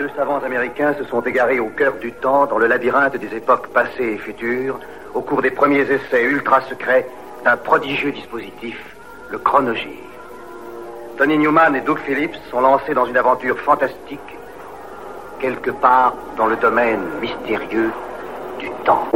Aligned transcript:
deux 0.00 0.08
savants 0.16 0.38
américains 0.38 0.94
se 0.98 1.04
sont 1.04 1.20
égarés 1.20 1.60
au 1.60 1.68
cœur 1.68 1.92
du 2.00 2.10
temps, 2.10 2.46
dans 2.46 2.56
le 2.56 2.66
labyrinthe 2.66 3.18
des 3.18 3.36
époques 3.36 3.66
passées 3.68 4.14
et 4.14 4.16
futures, 4.16 4.80
au 5.12 5.20
cours 5.20 5.42
des 5.42 5.50
premiers 5.50 5.82
essais 5.82 6.24
ultra 6.24 6.62
secrets 6.70 7.06
d'un 7.44 7.58
prodigieux 7.58 8.10
dispositif, 8.10 8.78
le 9.28 9.36
chronogire. 9.36 10.08
Tony 11.18 11.36
Newman 11.36 11.76
et 11.76 11.82
Doug 11.82 11.98
Phillips 12.06 12.34
sont 12.50 12.62
lancés 12.62 12.94
dans 12.94 13.04
une 13.04 13.16
aventure 13.18 13.58
fantastique, 13.58 14.20
quelque 15.38 15.70
part 15.70 16.14
dans 16.38 16.46
le 16.46 16.56
domaine 16.56 17.00
mystérieux 17.20 17.92
du 18.58 18.70
temps. 18.86 19.06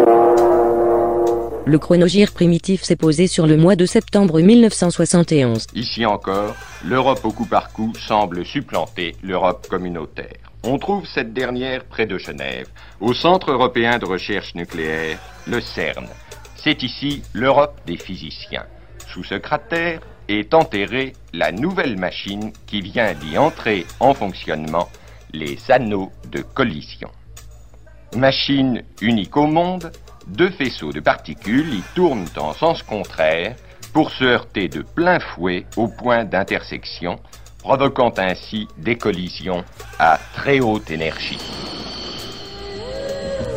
Le 1.64 1.78
chronogire 1.78 2.30
primitif 2.32 2.82
s'est 2.82 2.96
posé 2.96 3.26
sur 3.26 3.46
le 3.46 3.56
mois 3.56 3.74
de 3.74 3.86
septembre 3.86 4.38
1971. 4.38 5.66
Ici 5.74 6.04
encore, 6.04 6.54
l'Europe 6.84 7.24
au 7.24 7.30
coup 7.30 7.46
par 7.46 7.72
coup 7.72 7.94
semble 7.98 8.44
supplanter 8.44 9.16
l'Europe 9.22 9.66
communautaire. 9.70 10.43
On 10.66 10.78
trouve 10.78 11.06
cette 11.06 11.34
dernière 11.34 11.84
près 11.84 12.06
de 12.06 12.16
Genève, 12.16 12.68
au 12.98 13.12
Centre 13.12 13.50
européen 13.50 13.98
de 13.98 14.06
recherche 14.06 14.54
nucléaire, 14.54 15.18
le 15.46 15.60
CERN. 15.60 16.06
C'est 16.56 16.82
ici 16.82 17.22
l'Europe 17.34 17.78
des 17.84 17.98
physiciens. 17.98 18.64
Sous 19.06 19.24
ce 19.24 19.34
cratère 19.34 20.00
est 20.28 20.54
enterrée 20.54 21.12
la 21.34 21.52
nouvelle 21.52 21.98
machine 21.98 22.50
qui 22.66 22.80
vient 22.80 23.12
d'y 23.12 23.36
entrer 23.36 23.84
en 24.00 24.14
fonctionnement, 24.14 24.88
les 25.34 25.58
anneaux 25.70 26.10
de 26.30 26.40
collision. 26.40 27.10
Machine 28.16 28.84
unique 29.02 29.36
au 29.36 29.46
monde, 29.46 29.92
deux 30.28 30.50
faisceaux 30.50 30.92
de 30.92 31.00
particules 31.00 31.74
y 31.74 31.82
tournent 31.94 32.24
en 32.38 32.54
sens 32.54 32.82
contraire 32.82 33.54
pour 33.92 34.10
se 34.10 34.24
heurter 34.24 34.68
de 34.68 34.80
plein 34.80 35.20
fouet 35.20 35.66
au 35.76 35.88
point 35.88 36.24
d'intersection, 36.24 37.18
provoquant 37.64 38.12
ainsi 38.18 38.68
des 38.76 38.96
collisions 38.96 39.64
à 39.98 40.18
très 40.34 40.60
haute 40.60 40.90
énergie. 40.90 41.38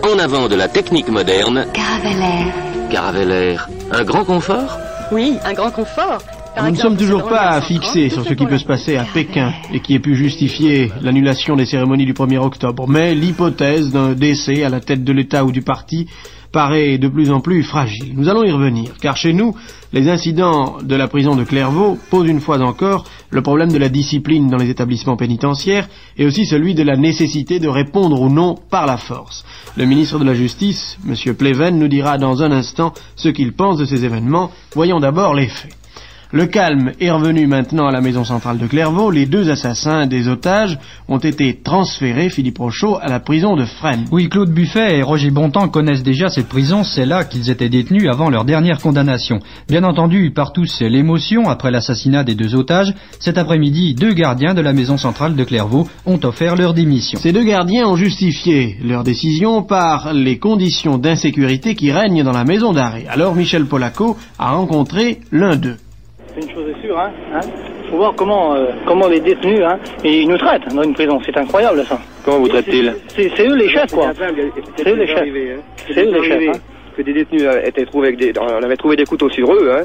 En 0.02 0.18
avant 0.18 0.48
de 0.48 0.56
la 0.56 0.70
technique 0.70 1.10
moderne, 1.10 1.68
Caravelaire. 1.74 2.54
Caravelaire, 2.90 3.70
un 3.92 4.04
grand 4.06 4.24
confort? 4.24 4.78
Oui, 5.12 5.38
un 5.44 5.54
grand 5.54 5.72
confort. 5.72 6.20
Par 6.56 6.66
Nous 6.66 6.72
ne 6.72 6.78
sommes 6.78 6.98
toujours 6.98 7.28
pas 7.28 7.62
fixés 7.62 8.10
sur 8.10 8.24
ce 8.24 8.34
qui 8.34 8.46
peut 8.46 8.58
se 8.58 8.66
passer 8.66 8.96
à. 8.96 9.04
Pékin 9.04 9.52
et 9.74 9.82
qui 9.82 9.94
ait 9.94 10.00
pu 10.00 10.16
justifier 10.16 10.92
l'annulation 11.02 11.56
des 11.56 11.66
cérémonies 11.66 12.06
du 12.06 12.14
1er 12.14 12.38
octobre. 12.38 12.88
Mais 12.88 13.14
l'hypothèse 13.14 13.92
d'un 13.92 14.14
décès 14.14 14.64
à 14.64 14.70
la 14.70 14.80
tête 14.80 15.04
de 15.04 15.12
l'État 15.12 15.44
ou 15.44 15.52
du 15.52 15.62
parti 15.62 16.08
paraît 16.52 16.98
de 16.98 17.08
plus 17.08 17.32
en 17.32 17.40
plus 17.40 17.64
fragile. 17.64 18.14
Nous 18.16 18.30
allons 18.30 18.44
y 18.44 18.52
revenir, 18.52 18.92
car 19.02 19.18
chez 19.18 19.34
nous, 19.34 19.56
les 19.94 20.10
incidents 20.10 20.78
de 20.82 20.96
la 20.96 21.08
prison 21.08 21.36
de 21.36 21.44
Clairvaux 21.44 21.98
posent 22.10 22.28
une 22.28 22.42
fois 22.42 22.60
encore 22.60 23.06
le 23.30 23.42
problème 23.42 23.72
de 23.72 23.78
la 23.78 23.90
discipline 23.90 24.50
dans 24.50 24.58
les 24.58 24.70
établissements 24.70 25.18
pénitentiaires 25.18 25.88
et 26.18 26.26
aussi 26.26 26.46
celui 26.46 26.76
de 26.76 26.84
la 26.84 26.98
nécessité 26.98 27.60
de 27.60 27.68
répondre 27.68 28.22
ou 28.22 28.30
non 28.30 28.56
par 28.70 28.86
la 28.86 28.98
force. 28.98 29.46
Le 29.76 29.86
ministre 29.86 30.20
de 30.20 30.26
la 30.26 30.34
Justice, 30.34 30.98
M. 31.08 31.36
Pleven, 31.36 31.78
nous 31.78 31.88
dira 31.88 32.18
dans 32.18 32.44
un 32.44 32.52
instant 32.52 32.94
ce 33.16 33.30
qu'il 33.30 33.54
pense 33.54 33.78
de 33.78 33.86
ces 33.86 34.04
événements. 34.04 34.52
Voyons 34.74 35.00
d'abord 35.00 35.34
les 35.36 35.48
faits. 35.48 35.77
Le 36.34 36.46
calme 36.46 36.92
est 37.00 37.10
revenu 37.10 37.48
maintenant 37.48 37.88
à 37.88 37.92
la 37.94 38.02
maison 38.02 38.26
centrale 38.26 38.58
de 38.58 38.68
Clairvaux. 38.68 39.12
Les 39.12 39.26
deux 39.26 39.50
assassins 39.50 40.08
des 40.08 40.28
otages 40.28 40.78
ont 41.08 41.20
été 41.20 41.58
transférés, 41.64 42.30
Philippe 42.30 42.58
Rochaud, 42.58 42.98
à 43.02 43.08
la 43.08 43.22
prison 43.22 43.56
de 43.56 43.64
Fresnes. 43.64 44.08
Oui, 44.12 44.28
Claude 44.28 44.52
Buffet 44.52 44.98
et 44.98 45.04
Roger 45.04 45.32
Bontemps 45.32 45.70
connaissent 45.70 46.04
déjà 46.04 46.28
cette 46.28 46.50
prison, 46.50 46.84
c'est 46.84 47.06
là 47.06 47.24
qu'ils 47.24 47.50
étaient 47.50 47.70
détenus 47.70 48.10
avant 48.12 48.30
leur 48.30 48.44
dernière 48.44 48.82
condamnation. 48.82 49.40
Bien 49.70 49.86
entendu, 49.86 50.32
partout 50.32 50.66
c'est 50.66 50.90
l'émotion 50.90 51.48
après 51.50 51.72
l'assassinat 51.72 52.26
des 52.26 52.36
deux 52.36 52.56
otages. 52.56 52.94
Cet 53.22 53.38
après-midi, 53.38 53.96
deux 53.96 54.12
gardiens 54.12 54.54
de 54.54 54.62
la 54.62 54.74
maison 54.74 54.98
centrale 54.98 55.34
de 55.34 55.44
Clairvaux 55.46 55.88
ont 56.06 56.20
offert 56.24 56.58
leur 56.58 56.74
démission. 56.74 57.20
Ces 57.20 57.32
deux 57.32 57.46
gardiens 57.46 57.88
ont 57.88 57.96
justifié 57.96 58.78
leur 58.84 59.06
décision 59.06 59.64
par 59.64 60.14
les 60.14 60.40
conditions 60.40 60.98
d'insécurité 60.98 61.74
qui 61.74 61.94
règnent 61.94 62.26
dans 62.26 62.34
la 62.34 62.44
maison 62.44 62.74
d'arrêt. 62.74 63.06
Alors 63.08 63.34
Michel 63.34 63.66
Polaco 63.66 64.18
a 64.38 64.52
rencontré 64.52 65.22
l'un 65.32 65.56
d'eux. 65.56 65.78
Une 66.38 66.50
chose 66.52 66.66
est 66.70 66.86
sûre, 66.86 66.98
hein, 67.00 67.12
hein 67.34 67.40
faut 67.90 67.98
voir 67.98 68.14
comment, 68.16 68.54
euh, 68.54 68.66
comment 68.86 69.08
les 69.08 69.20
détenus, 69.20 69.62
hein, 69.64 69.80
et 70.04 70.22
ils 70.22 70.28
nous 70.30 70.38
traitent 70.38 70.68
dans 70.74 70.84
une 70.84 70.94
prison. 70.94 71.20
C'est 71.26 71.36
incroyable, 71.38 71.84
ça. 71.88 71.98
Comment 72.26 72.40
vous 72.40 72.48
traite-t-il 72.50 72.94
C'est 73.08 73.32
c'est 73.36 73.48
eux 73.48 73.56
les 73.56 73.70
chefs, 73.70 73.92
quoi. 73.94 74.10
C'est 74.78 74.90
eux 74.92 74.96
les 74.96 75.08
chefs. 75.08 75.24
C'est 75.94 76.04
eux 76.06 76.12
les 76.12 76.24
chefs, 76.24 76.56
hein. 76.56 76.60
Que 76.98 77.02
des 77.02 77.14
détenus 77.14 77.44
euh, 77.46 77.62
étaient 77.64 77.86
trouvés 77.86 78.10
avec 78.10 78.20
des, 78.20 78.34
on 78.40 78.64
avait 78.64 78.76
trouvé 78.76 78.96
des 78.98 79.06
couteaux 79.06 79.30
sur 79.30 79.52
eux, 79.54 79.72
hein. 79.72 79.84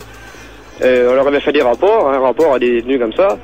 Euh, 0.83 1.11
on 1.13 1.15
leur 1.15 1.29
avait 1.29 1.41
fait 1.41 1.53
des 1.53 1.63
rapports, 1.63 2.11
un 2.11 2.19
rapport 2.19 2.55
à 2.55 2.59
des 2.59 2.73
détenus 2.73 2.99
comme 2.99 3.13
ça. 3.13 3.39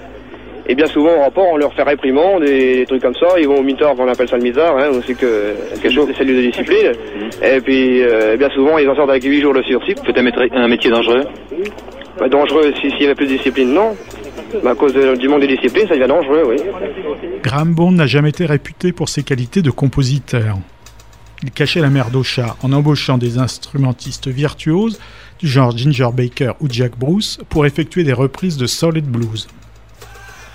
Et 0.71 0.75
bien 0.75 0.87
souvent, 0.87 1.15
au 1.17 1.21
rapport, 1.21 1.47
on 1.51 1.57
leur 1.57 1.73
fait 1.73 1.83
réprimande, 1.85 2.43
des, 2.43 2.79
des 2.79 2.87
trucs 2.87 3.01
comme 3.01 3.15
ça. 3.15 3.39
Ils 3.39 3.49
vont 3.49 3.59
au 3.61 3.63
mitard, 3.63 3.95
on 3.99 4.07
appelle 4.09 4.29
ça 4.29 4.37
le 4.37 4.43
mitard, 4.43 4.77
hein, 4.77 4.89
aussi 4.91 5.15
que 5.15 5.55
quelque 5.81 5.95
chose, 5.95 6.09
c'est 6.19 6.25
de 6.27 6.35
discipline. 6.43 6.93
Et 7.43 7.61
puis, 7.63 8.03
euh, 8.03 8.37
bien 8.37 8.51
souvent, 8.51 8.77
ils 8.77 8.89
en 8.89 8.95
sortent 8.95 9.09
avec 9.11 9.23
8 9.25 9.41
jours 9.41 9.55
de 9.55 9.63
sursis. 9.63 9.95
Maîtri- 9.95 10.51
un 10.53 10.69
métier 10.69 10.91
dangereux? 10.91 11.23
Bah, 12.19 12.29
dangereux, 12.29 12.73
si- 12.81 12.91
s'il 12.91 13.03
y 13.03 13.05
avait 13.05 13.15
plus 13.15 13.27
de 13.27 13.37
discipline, 13.37 13.73
non. 13.73 13.97
Bah, 14.65 14.71
à 14.71 14.75
cause 14.75 14.93
de- 14.95 15.17
du 15.17 15.29
monde 15.29 15.41
des 15.43 15.47
disciplines, 15.57 15.87
ça 15.89 15.95
devient 15.95 16.09
dangereux, 16.09 16.43
oui. 16.49 16.57
Graham 17.43 17.75
Bond 17.75 17.93
n'a 17.93 18.07
jamais 18.07 18.31
été 18.31 18.47
réputé 18.47 18.93
pour 18.93 19.09
ses 19.09 19.23
qualités 19.23 19.63
de 19.63 19.71
compositeur. 19.71 20.59
Il 21.43 21.51
cachait 21.53 21.81
la 21.81 21.91
merde 21.91 22.17
au 22.17 22.23
chat 22.25 22.57
en 22.63 22.73
embauchant 22.73 23.19
des 23.19 23.39
instrumentistes 23.39 24.27
virtuoses 24.29 24.99
du 25.39 25.47
genre 25.47 25.77
Ginger 25.77 26.09
Baker 26.13 26.53
ou 26.61 26.67
Jack 26.69 26.99
Bruce 26.99 27.39
pour 27.49 27.65
effectuer 27.67 28.03
des 28.03 28.13
reprises 28.13 28.57
de 28.57 28.67
solid 28.67 29.05
blues. 29.07 29.47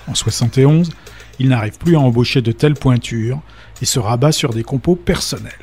En 0.09 0.15
71, 0.15 0.91
il 1.39 1.47
n'arrive 1.47 1.77
plus 1.77 1.95
à 1.95 1.99
embaucher 1.99 2.41
de 2.41 2.51
telles 2.51 2.73
pointures 2.73 3.39
et 3.81 3.85
se 3.85 3.99
rabat 3.99 4.33
sur 4.33 4.53
des 4.53 4.63
compos 4.63 4.95
personnels. 4.97 5.53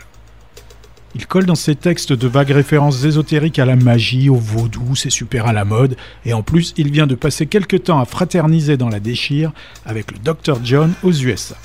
Il 1.15 1.27
colle 1.27 1.45
dans 1.45 1.57
ses 1.57 1.75
textes 1.75 2.13
de 2.13 2.29
vagues 2.29 2.53
références 2.53 3.05
ésotériques 3.05 3.59
à 3.59 3.65
la 3.65 3.75
magie, 3.75 4.29
au 4.29 4.37
vaudou, 4.37 4.95
c'est 4.95 5.11
super 5.11 5.47
à 5.47 5.53
la 5.53 5.65
mode, 5.65 5.97
et 6.25 6.33
en 6.33 6.43
plus 6.43 6.73
il 6.77 6.91
vient 6.93 7.09
de 7.09 7.17
passer 7.17 7.47
quelque 7.47 7.77
temps 7.77 7.99
à 7.99 8.05
fraterniser 8.05 8.77
dans 8.77 8.89
la 8.89 9.01
déchire 9.01 9.53
avec 9.85 10.13
le 10.13 10.19
Dr 10.19 10.61
John 10.63 10.93
aux 11.03 11.13
USA. 11.13 11.57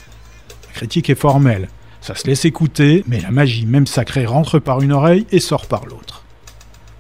La 0.68 0.74
critique 0.74 1.10
est 1.12 1.16
formelle, 1.16 1.70
ça 2.02 2.16
se 2.16 2.26
laisse 2.26 2.46
écouter, 2.46 3.04
mais 3.08 3.20
la 3.20 3.32
magie 3.32 3.68
même 3.68 3.88
sacrée 3.88 4.26
rentre 4.26 4.58
par 4.58 4.82
une 4.82 4.92
oreille 4.92 5.28
et 5.32 5.40
sort 5.40 5.68
par 5.68 5.86
l'autre. 5.86 6.24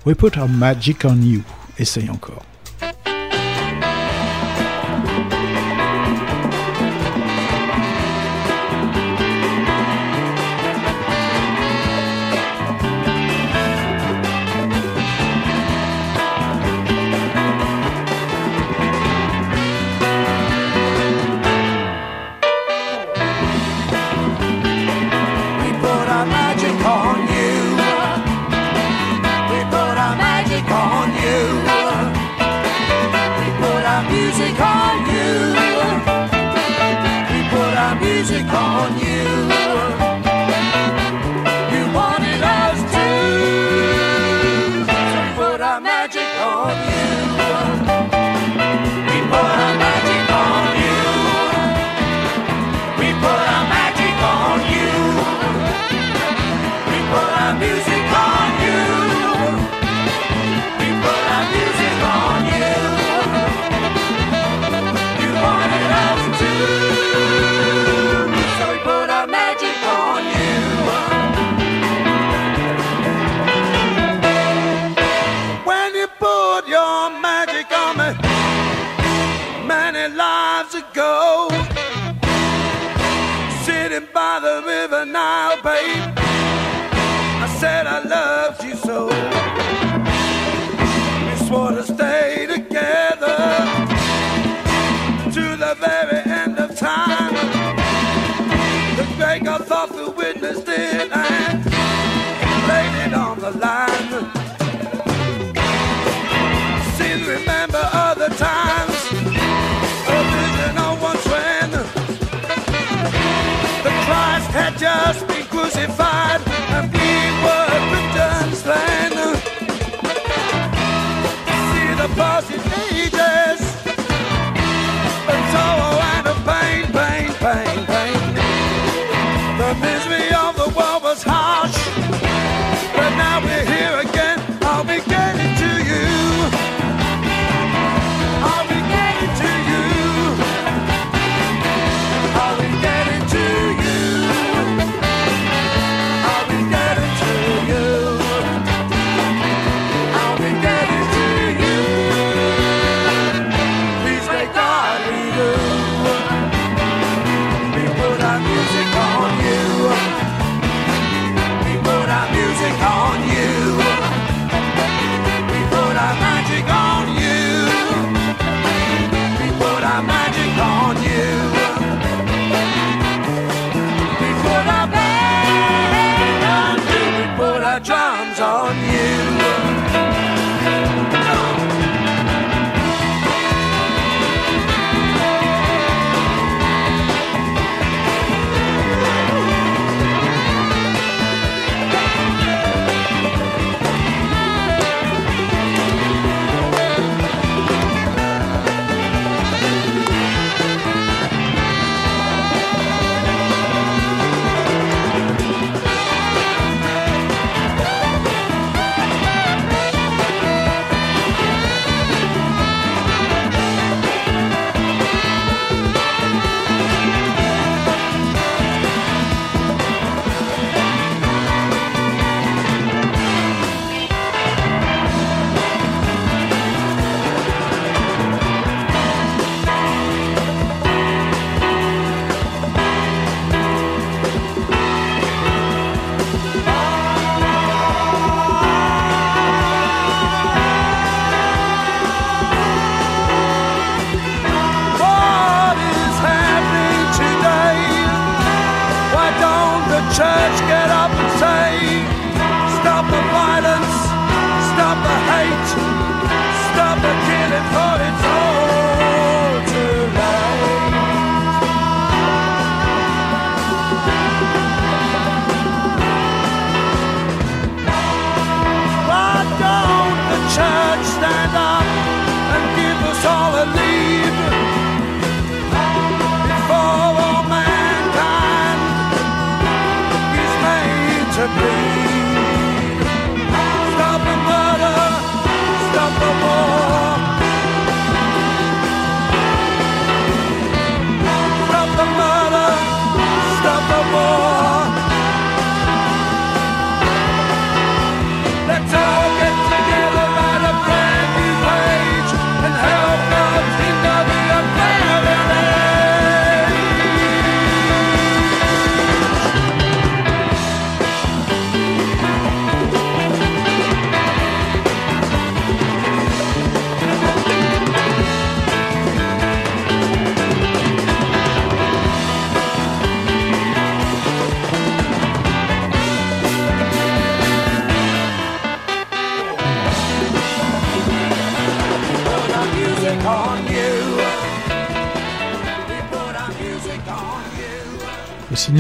We 0.05 0.15
put 0.15 0.37
our 0.37 0.47
magic 0.47 1.03
on 1.03 1.19
you, 1.21 1.41
essaye 1.79 2.11
encore. 2.11 2.43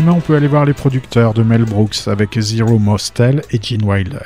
On 0.09 0.19
peut 0.19 0.35
aller 0.35 0.47
voir 0.47 0.65
les 0.65 0.73
producteurs 0.73 1.33
de 1.33 1.43
Mel 1.43 1.63
Brooks 1.63 2.07
avec 2.07 2.39
Zero 2.39 2.79
Mostel 2.79 3.41
et 3.51 3.61
Gene 3.61 3.83
Wilder. 3.83 4.25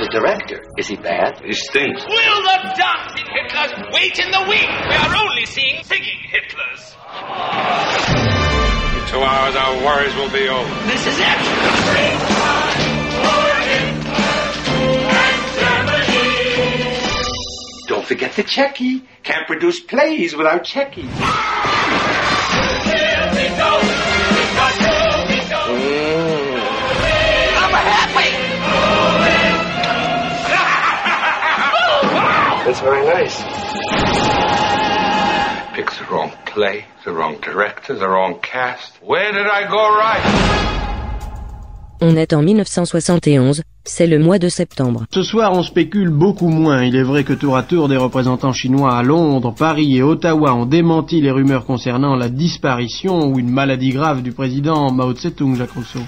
The 0.00 0.08
director, 0.10 0.64
is 0.78 0.88
he 0.88 0.96
bad? 0.96 1.40
He 1.44 1.52
stinks. 1.52 2.04
Will 2.06 2.42
the 2.42 2.74
dancing 2.74 3.26
Hitlers 3.30 3.92
wait 3.92 4.18
in 4.18 4.30
the 4.32 4.40
wing? 4.48 4.68
We 4.88 4.94
are 4.96 5.14
only 5.14 5.46
seeing 5.46 5.84
singing 5.84 6.18
Hitlers. 6.26 6.96
In 8.98 9.06
two 9.08 9.20
hours, 9.20 9.54
our 9.54 9.76
worries 9.84 10.14
will 10.16 10.30
be 10.30 10.48
over. 10.48 10.86
This 10.86 11.06
is 11.06 11.18
it. 11.20 12.39
Don't 17.90 18.06
forget 18.06 18.32
the 18.34 18.44
Checky. 18.44 19.02
Can't 19.24 19.48
produce 19.48 19.80
plays 19.80 20.36
without 20.36 20.62
Checky. 20.62 21.02
Mm. 21.02 21.10
I'm 27.58 27.74
happy. 27.74 28.30
That's 32.64 32.80
very 32.80 33.04
nice. 33.06 33.42
Picks 35.74 35.98
the 35.98 36.04
wrong 36.04 36.30
play, 36.46 36.84
the 37.04 37.10
wrong 37.10 37.40
director, 37.40 37.94
the 37.94 38.08
wrong 38.08 38.38
cast. 38.40 39.02
Where 39.02 39.32
did 39.32 39.48
I 39.48 39.68
go 39.68 39.98
right? 39.98 40.22
On 42.02 42.16
est 42.16 42.32
en 42.32 42.42
1971, 42.46 43.62
c'est 43.84 44.06
le 44.06 44.18
mois 44.18 44.38
de 44.38 44.48
septembre. 44.48 45.04
Ce 45.12 45.22
soir, 45.22 45.52
on 45.52 45.62
spécule 45.62 46.10
beaucoup 46.10 46.48
moins. 46.48 46.84
Il 46.84 46.96
est 46.96 47.02
vrai 47.02 47.24
que 47.24 47.32
tour 47.32 47.56
à 47.56 47.62
tour, 47.62 47.88
des 47.88 47.96
représentants 47.96 48.52
chinois 48.52 48.94
à 48.94 49.02
Londres, 49.02 49.54
Paris 49.56 49.96
et 49.96 50.02
Ottawa 50.02 50.54
ont 50.54 50.66
démenti 50.66 51.20
les 51.20 51.30
rumeurs 51.30 51.64
concernant 51.64 52.14
la 52.14 52.28
disparition 52.28 53.28
ou 53.28 53.38
une 53.38 53.50
maladie 53.50 53.90
grave 53.90 54.22
du 54.22 54.32
président 54.32 54.92
Mao 54.92 55.12
Tse-tung, 55.12 55.56
Jacques 55.56 55.72
Rousseau. 55.72 56.00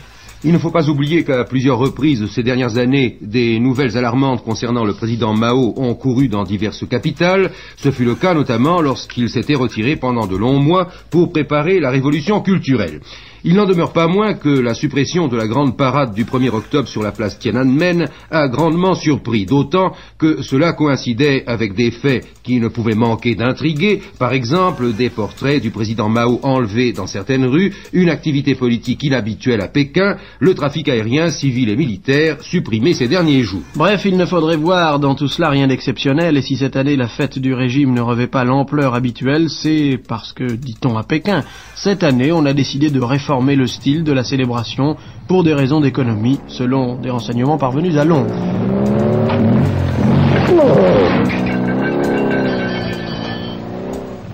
Il 0.45 0.53
ne 0.53 0.59
faut 0.59 0.73
pas 0.73 0.89
oublier 0.89 1.23
qu'à 1.23 1.45
plusieurs 1.45 1.79
reprises 1.79 2.27
ces 2.35 2.43
dernières 2.43 2.77
années, 2.77 3.17
des 3.21 3.61
nouvelles 3.61 3.97
alarmantes 3.97 4.43
concernant 4.43 4.85
le 4.85 4.93
président 4.93 5.35
Mao 5.35 5.73
ont 5.77 5.95
couru 5.95 6.27
dans 6.27 6.43
diverses 6.43 6.85
capitales. 6.89 7.53
Ce 7.77 7.93
fut 7.93 8.05
le 8.05 8.17
cas 8.17 8.35
notamment 8.35 8.81
lorsqu'il 8.81 9.31
s'était 9.31 9.55
retiré 9.55 9.95
pendant 9.95 10.27
de 10.27 10.37
longs 10.37 10.59
mois 10.59 10.89
pour 11.11 11.31
préparer 11.31 11.79
la 11.79 11.91
révolution 11.91 12.41
culturelle. 12.41 13.01
Il 13.45 13.57
n'en 13.57 13.67
demeure 13.67 13.93
pas 13.93 14.07
moins 14.07 14.35
que 14.35 14.49
la 14.49 14.73
suppression 14.73 15.27
de 15.27 15.37
la 15.37 15.49
grande 15.49 15.77
parade 15.77 16.15
du 16.15 16.25
1er 16.25 16.51
octobre 16.51 16.87
sur 16.87 17.03
la 17.03 17.11
place 17.11 17.41
Tiananmen 17.41 18.09
a 18.31 18.47
grandement 18.47 18.95
surpris, 18.95 19.47
d'autant 19.47 19.95
que 20.17 20.43
cela 20.43 20.75
coïncidait 20.75 21.43
avec 21.49 21.75
des 21.75 21.91
faits 21.91 22.25
qui 22.45 22.61
ne 22.61 22.69
pouvaient 22.69 22.95
manquer 22.95 23.35
d'intriguer, 23.35 24.01
par 24.21 24.33
exemple 24.33 24.93
des 24.93 25.11
portraits 25.11 25.61
du 25.61 25.73
président 25.73 26.09
Mao 26.09 26.39
enlevés 26.45 26.93
dans 26.93 27.09
certaines 27.09 27.45
rues, 27.45 27.73
une 27.93 28.11
activité 28.11 28.55
politique 28.55 29.03
inhabituelle 29.03 29.61
à 29.61 29.67
Pékin, 29.67 30.19
le 30.39 30.55
trafic 30.55 30.89
aérien 30.89 31.29
civil 31.29 31.69
et 31.69 31.77
militaire 31.77 32.41
supprimé 32.43 32.95
ces 32.95 33.09
derniers 33.09 33.43
jours. 33.43 33.63
Bref, 33.75 34.03
il 34.05 34.17
ne 34.17 34.25
faudrait 34.25 34.57
voir 34.57 35.01
dans 35.01 35.17
tout 35.17 35.27
cela 35.27 35.51
rien 35.51 35.67
d'exceptionnel, 35.67 36.37
et 36.37 36.43
si 36.43 36.57
cette 36.57 36.77
année 36.77 36.95
la 36.95 37.09
fête 37.09 37.41
du 37.41 37.55
régime 37.55 37.93
ne 37.93 38.03
revêt 38.03 38.29
pas 38.29 38.45
l'ampleur 38.45 38.95
habituelle, 38.95 39.49
c'est 39.51 39.99
parce 40.07 40.33
que, 40.33 40.45
dit-on 40.45 40.97
à 40.97 41.03
Pékin, 41.03 41.43
cette 41.75 42.05
année 42.05 42.31
on 42.31 42.47
a 42.47 42.53
décidé 42.53 42.91
de 42.91 43.01
réformer 43.01 43.32
le 43.41 43.67
style 43.67 44.05
de 44.05 44.13
la 44.13 44.25
célébration 44.25 44.97
pour 45.27 45.43
des 45.43 45.55
raisons 45.55 45.81
d'économie, 45.81 46.39
selon 46.49 46.97
des 46.97 47.11
renseignements 47.11 47.57
parvenus 47.57 47.97
à 47.97 48.05
Londres. 48.05 48.35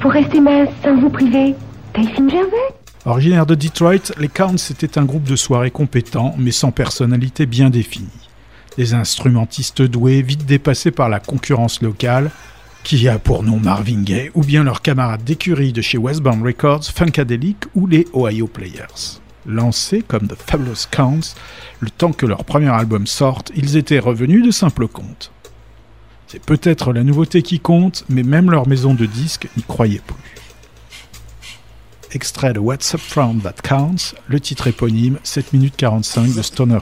Pour 0.01 0.11
rester 0.11 0.41
mince 0.41 0.69
sans 0.83 0.97
vous 0.97 1.11
priver, 1.11 1.55
Tyson 1.95 2.29
Gervais 2.29 2.75
Originaire 3.05 3.47
de 3.47 3.55
Detroit, 3.55 4.13
les 4.19 4.29
Counts 4.29 4.71
étaient 4.71 4.99
un 4.99 5.05
groupe 5.05 5.25
de 5.25 5.37
soirée 5.37 5.71
compétent, 5.71 6.35
mais 6.37 6.51
sans 6.51 6.73
personnalité 6.73 7.47
bien 7.47 7.71
définie. 7.71 8.09
Des 8.77 8.95
instrumentistes 8.95 9.83
doués, 9.83 10.23
vite 10.23 10.45
dépassés 10.45 10.91
par 10.91 11.09
la 11.09 11.21
concurrence 11.21 11.83
locale, 11.83 12.31
qui 12.85 13.09
a 13.09 13.19
pour 13.19 13.43
nom 13.43 13.59
Marvin 13.59 14.03
Gaye, 14.03 14.31
ou 14.35 14.43
bien 14.43 14.65
leurs 14.65 14.83
camarades 14.83 15.25
d'écurie 15.25 15.73
de 15.73 15.83
chez 15.83 15.99
Westbound 15.99 16.45
Records, 16.45 16.85
Funkadelic 16.85 17.65
ou 17.75 17.87
les 17.87 18.07
Ohio 18.15 18.47
Players. 18.47 19.21
Lancés 19.47 20.03
comme 20.03 20.29
The 20.29 20.35
Fabulous 20.35 20.87
Counts, 20.91 21.35
le 21.81 21.91
temps 21.91 22.13
que 22.13 22.27
leur 22.27 22.45
premier 22.45 22.69
album 22.69 23.07
sorte, 23.07 23.53
ils 23.57 23.77
étaient 23.77 23.99
revenus 23.99 24.45
de 24.45 24.51
simples 24.51 24.89
comptes. 24.89 25.33
C'est 26.27 26.45
peut-être 26.45 26.93
la 26.93 27.05
nouveauté 27.05 27.43
qui 27.43 27.59
compte, 27.59 28.05
mais 28.09 28.23
même 28.23 28.51
leur 28.51 28.69
maison 28.69 28.93
de 28.95 29.07
disques 29.07 29.49
n'y 29.57 29.63
croyait 29.63 30.03
plus. 30.07 30.17
Extrait 32.13 32.53
de 32.53 32.59
What's 32.59 32.95
Up 32.95 33.01
From 33.01 33.41
That 33.41 33.63
Counts, 33.63 34.15
le 34.29 34.41
titre 34.41 34.67
éponyme 34.67 35.19
7 35.23 35.53
minutes 35.53 35.77
45 35.77 36.35
de 36.35 36.43
Stoner. 36.43 36.79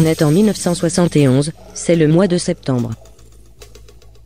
On 0.00 0.06
est 0.06 0.22
en 0.22 0.30
1971, 0.30 1.52
c'est 1.74 1.94
le 1.94 2.08
mois 2.08 2.26
de 2.26 2.38
septembre. 2.38 2.92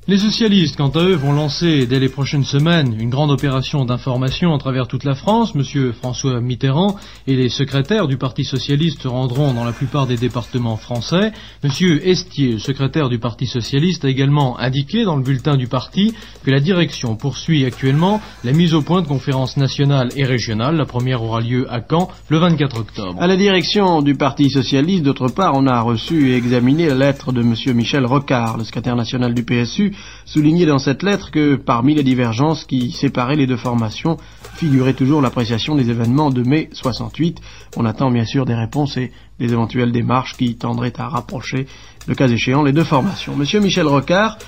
Les 0.07 0.19
socialistes, 0.19 0.77
quant 0.77 0.91
à 0.91 1.03
eux, 1.03 1.15
vont 1.15 1.33
lancer 1.33 1.87
dès 1.87 1.99
les 1.99 2.11
prochaines 2.11 2.45
semaines 2.45 2.95
une 3.01 3.09
grande 3.09 3.31
opération 3.31 3.87
d'information 3.87 4.53
à 4.53 4.59
travers 4.59 4.87
toute 4.87 5.05
la 5.05 5.15
France. 5.15 5.55
Monsieur 5.55 5.93
François 5.93 6.43
Mitterrand 6.43 6.97
et 7.27 7.35
les 7.35 7.49
secrétaires 7.49 8.07
du 8.07 8.19
Parti 8.19 8.45
socialiste 8.45 9.01
se 9.01 9.09
rendront 9.09 9.55
dans 9.55 9.65
la 9.65 9.73
plupart 9.73 10.07
des 10.07 10.19
départements 10.19 10.77
français. 10.77 11.33
Monsieur 11.63 12.07
Estier, 12.07 12.59
secrétaire 12.59 13.09
du 13.09 13.19
Parti 13.19 13.47
socialiste, 13.47 14.05
a 14.05 14.11
également 14.11 14.59
indiqué 14.59 15.05
dans 15.05 15.17
le 15.17 15.23
bulletin 15.23 15.57
du 15.57 15.69
parti 15.69 16.13
que 16.45 16.51
la 16.51 16.61
direction 16.61 17.17
poursuit 17.17 17.65
actuellement 17.65 18.21
la 18.45 18.53
mise 18.53 18.75
au 18.75 18.83
point 18.83 19.01
de 19.01 19.09
conférences 19.09 19.57
nationales 19.57 20.11
et 20.17 20.25
régionales. 20.25 20.77
La 20.77 20.85
première 20.85 21.23
aura 21.23 21.41
lieu 21.41 21.67
à 21.73 21.81
Caen 21.81 22.11
le 22.29 22.37
24 22.37 22.79
octobre. 22.79 23.23
À 23.23 23.27
la 23.27 23.39
direction 23.39 24.03
du 24.03 24.17
Parti 24.17 24.51
socialiste, 24.51 25.03
d'autre 25.03 25.29
part, 25.29 25.55
on 25.55 25.67
a 25.67 25.81
reçu 25.81 26.29
et 26.29 26.37
examiné 26.37 26.89
la 26.89 26.95
lettre 26.95 27.33
de 27.33 27.41
monsieur 27.41 27.73
Michel 27.73 28.05
Rocard, 28.05 28.59
le 28.59 28.65
secrétaire 28.65 28.97
national 28.97 29.33
du 29.33 29.45
PSU, 29.45 29.94
souligné 30.25 30.67
dans 30.67 30.79
cette 30.79 31.03
lettre 31.03 31.31
que 31.31 31.57
parmi 31.57 31.95
les 31.95 32.03
divergences 32.03 32.65
qui 32.65 32.93
séparaient 32.93 33.37
les 33.37 33.47
deux 33.47 33.57
formations 33.57 34.17
figurait 34.55 34.95
toujours 34.95 35.21
l'appréciation 35.21 35.75
des 35.75 35.91
événements 35.91 36.31
de 36.31 36.43
mai 36.43 36.69
68. 36.73 37.41
On 37.77 37.85
attend 37.85 38.11
bien 38.11 38.25
sûr 38.25 38.45
des 38.45 38.55
réponses 38.55 38.97
et 38.97 39.13
des 39.39 39.53
éventuelles 39.53 39.93
démarches 39.93 40.37
qui 40.37 40.57
tendraient 40.57 40.99
à 40.99 41.09
rapprocher, 41.09 41.67
le 42.07 42.15
cas 42.15 42.29
échéant, 42.29 42.63
les 42.63 42.73
deux 42.73 42.85
formations. 42.85 43.37
Monsieur 43.37 43.61
Michel 43.61 43.87
Rocard, 43.87 44.39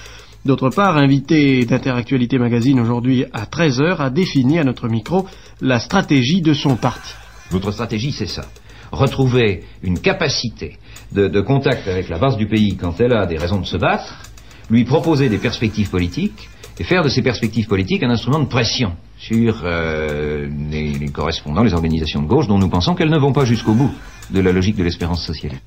d'autre 0.45 0.71
part, 0.71 0.97
invité 0.97 1.65
d'Interactualité 1.65 2.39
Magazine 2.39 2.81
aujourd'hui 2.81 3.25
à 3.33 3.45
13h, 3.45 3.97
a 3.99 4.11
défini 4.11 4.59
à 4.59 4.65
notre 4.65 4.89
micro 4.89 5.27
la 5.61 5.81
stratégie 5.81 6.41
de 6.41 6.55
son 6.55 6.77
parti. 6.77 7.13
Notre 7.53 7.73
stratégie, 7.73 8.13
c'est 8.13 8.27
ça. 8.27 8.47
Retrouver 8.93 9.65
une 9.83 9.99
capacité 9.99 10.79
de 11.13 11.41
contact 11.41 11.89
avec 11.89 12.09
la 12.09 12.19
base 12.19 12.37
du 12.37 12.47
pays 12.47 12.77
quand 12.77 13.01
elle 13.01 13.13
a 13.13 13.27
des 13.27 13.37
raisons 13.37 13.61
de 13.61 13.67
se 13.67 13.77
battre, 13.77 14.26
lui 14.71 14.85
proposer 14.85 15.29
des 15.29 15.39
perspectives 15.39 15.91
politiques 15.91 16.49
et 16.79 16.85
faire 16.85 17.03
de 17.03 17.09
ces 17.09 17.23
perspectives 17.23 17.67
politiques 17.67 18.03
un 18.03 18.11
instrument 18.11 18.41
de 18.41 18.47
pression 18.47 18.93
sur 19.19 19.63
euh, 19.65 20.47
les, 20.71 21.09
correspondants, 21.09 21.63
les 21.63 21.73
organisations 21.73 22.23
de 22.23 22.27
gauche, 22.27 22.47
dont 22.49 22.59
nous 22.59 22.69
pensons 22.69 22.95
qu'elles 22.95 23.11
ne 23.11 23.19
vont 23.19 23.33
pas 23.33 23.45
jusqu'au 23.45 23.73
bout 23.73 23.91
de 24.31 24.41
la 24.41 24.53
logique 24.53 24.77
de 24.77 24.85
l'espérance 24.85 25.25
socialiste. 25.25 25.63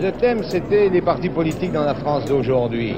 Le 0.00 0.10
thème, 0.12 0.42
c'était 0.42 0.88
les 0.88 1.02
partis 1.02 1.28
politiques 1.28 1.72
dans 1.72 1.84
la 1.84 1.94
France 1.94 2.24
d'aujourd'hui. 2.24 2.94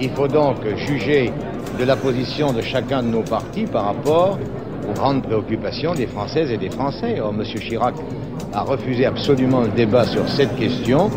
Il 0.00 0.10
faut 0.10 0.28
donc 0.28 0.56
juger 0.88 1.30
de 1.78 1.84
la 1.84 1.96
position 1.96 2.52
de 2.52 2.62
chacun 2.62 3.02
de 3.02 3.08
nos 3.08 3.22
partis 3.22 3.64
par 3.64 3.86
rapport 3.86 4.38
aux 4.88 4.92
grandes 4.92 5.22
préoccupations 5.22 5.94
des 5.94 6.06
Françaises 6.06 6.50
et 6.50 6.56
des 6.56 6.70
Français. 6.70 7.20
Or, 7.20 7.32
M. 7.32 7.44
Chirac 7.44 7.94
a 8.52 8.62
refusé 8.62 9.06
absolument 9.06 9.60
le 9.60 9.68
débat 9.68 10.04
sur 10.04 10.28
cette 10.28 10.56
question 10.56 11.10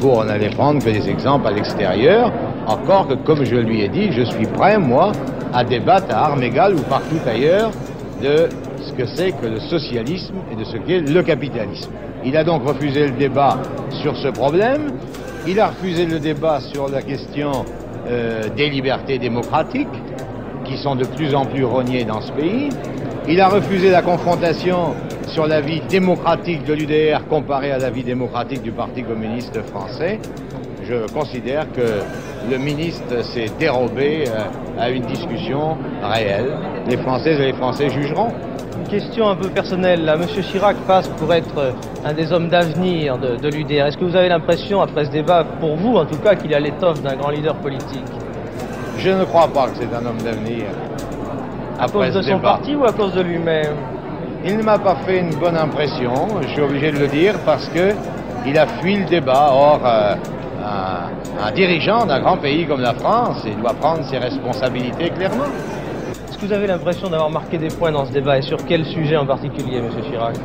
pour 0.00 0.24
n'aller 0.24 0.50
prendre 0.50 0.84
que 0.84 0.90
des 0.90 1.08
exemples 1.08 1.46
à 1.46 1.50
l'extérieur, 1.50 2.32
encore 2.66 3.08
que, 3.08 3.14
comme 3.14 3.44
je 3.44 3.56
lui 3.56 3.82
ai 3.82 3.88
dit, 3.88 4.12
je 4.12 4.22
suis 4.22 4.46
prêt, 4.46 4.78
moi, 4.78 5.12
à 5.52 5.64
débattre 5.64 6.14
à 6.14 6.26
armes 6.26 6.42
égales 6.42 6.74
ou 6.74 6.80
partout 6.80 7.20
ailleurs 7.26 7.70
de 8.22 8.48
ce 8.82 8.92
que 8.92 9.06
c'est 9.06 9.32
que 9.32 9.46
le 9.46 9.60
socialisme 9.60 10.36
et 10.52 10.56
de 10.56 10.64
ce 10.64 10.76
qu'est 10.76 11.00
le 11.00 11.22
capitalisme. 11.22 11.90
Il 12.24 12.36
a 12.36 12.44
donc 12.44 12.66
refusé 12.66 13.06
le 13.06 13.12
débat 13.12 13.58
sur 13.90 14.16
ce 14.16 14.28
problème, 14.28 14.92
il 15.46 15.60
a 15.60 15.68
refusé 15.68 16.06
le 16.06 16.18
débat 16.18 16.60
sur 16.60 16.88
la 16.88 17.02
question 17.02 17.64
euh, 18.08 18.42
des 18.56 18.70
libertés 18.70 19.18
démocratiques, 19.18 19.88
qui 20.64 20.78
sont 20.78 20.96
de 20.96 21.04
plus 21.04 21.34
en 21.34 21.44
plus 21.44 21.64
rognées 21.64 22.04
dans 22.04 22.22
ce 22.22 22.32
pays, 22.32 22.70
il 23.28 23.40
a 23.40 23.48
refusé 23.48 23.90
la 23.90 24.02
confrontation 24.02 24.94
sur 25.28 25.46
la 25.46 25.60
vie 25.60 25.80
démocratique 25.88 26.64
de 26.64 26.74
l'UDR 26.74 27.26
comparée 27.28 27.72
à 27.72 27.78
la 27.78 27.90
vie 27.90 28.04
démocratique 28.04 28.62
du 28.62 28.70
Parti 28.70 29.02
communiste 29.02 29.60
français. 29.62 30.20
Je 30.86 31.10
considère 31.14 31.64
que 31.72 32.02
le 32.50 32.58
ministre 32.58 33.24
s'est 33.24 33.46
dérobé 33.58 34.24
euh, 34.28 34.42
à 34.78 34.90
une 34.90 35.04
discussion 35.06 35.78
réelle. 36.02 36.52
Les 36.86 36.98
Françaises 36.98 37.40
et 37.40 37.46
les 37.46 37.52
Français 37.54 37.88
jugeront. 37.88 38.28
Une 38.78 38.88
question 38.88 39.28
un 39.28 39.36
peu 39.36 39.48
personnelle. 39.48 40.04
Là. 40.04 40.18
Monsieur 40.18 40.42
Chirac 40.42 40.76
passe 40.86 41.08
pour 41.08 41.32
être 41.32 41.72
un 42.04 42.12
des 42.12 42.30
hommes 42.32 42.50
d'avenir 42.50 43.16
de, 43.16 43.36
de 43.36 43.48
l'UDR. 43.48 43.86
Est-ce 43.86 43.96
que 43.96 44.04
vous 44.04 44.16
avez 44.16 44.28
l'impression, 44.28 44.82
après 44.82 45.06
ce 45.06 45.10
débat, 45.10 45.44
pour 45.58 45.76
vous 45.76 45.96
en 45.96 46.04
tout 46.04 46.18
cas, 46.18 46.34
qu'il 46.34 46.52
a 46.52 46.60
l'étoffe 46.60 47.00
d'un 47.02 47.16
grand 47.16 47.30
leader 47.30 47.54
politique? 47.56 48.04
Je 48.98 49.10
ne 49.10 49.24
crois 49.24 49.48
pas 49.48 49.68
que 49.68 49.76
c'est 49.76 49.94
un 49.94 50.04
homme 50.04 50.20
d'avenir. 50.22 50.66
À 51.80 51.88
cause 51.88 52.12
de 52.12 52.20
son 52.20 52.40
parti 52.40 52.74
ou 52.74 52.84
à 52.84 52.92
cause 52.92 53.14
de 53.14 53.22
lui-même? 53.22 53.74
Il 54.44 54.58
ne 54.58 54.62
m'a 54.62 54.78
pas 54.78 54.96
fait 55.06 55.20
une 55.20 55.34
bonne 55.36 55.56
impression, 55.56 56.12
je 56.42 56.48
suis 56.48 56.60
obligé 56.60 56.92
de 56.92 56.98
le 56.98 57.06
dire, 57.06 57.34
parce 57.46 57.66
que 57.68 57.92
il 58.46 58.58
a 58.58 58.66
fui 58.66 58.96
le 58.96 59.06
débat. 59.06 59.48
Or, 59.50 59.80
euh, 59.82 60.14
un, 60.64 61.46
un, 61.46 61.52
dirigeant 61.52 62.06
d'un 62.06 62.20
grand 62.20 62.38
pays 62.38 62.66
comme 62.66 62.80
la 62.80 62.94
France, 62.94 63.42
il 63.46 63.56
doit 63.56 63.74
prendre 63.74 64.04
ses 64.08 64.18
responsabilités 64.18 65.10
clairement. 65.10 65.44
Est-ce 66.28 66.38
que 66.38 66.46
vous 66.46 66.52
avez 66.52 66.66
l'impression 66.66 67.08
d'avoir 67.08 67.30
marqué 67.30 67.58
des 67.58 67.68
points 67.68 67.92
dans 67.92 68.06
ce 68.06 68.12
débat 68.12 68.38
et 68.38 68.42
sur 68.42 68.58
quel 68.66 68.84
sujet 68.84 69.16
en 69.16 69.26
particulier, 69.26 69.80
Monsieur 69.80 70.02
Chirac? 70.10 70.36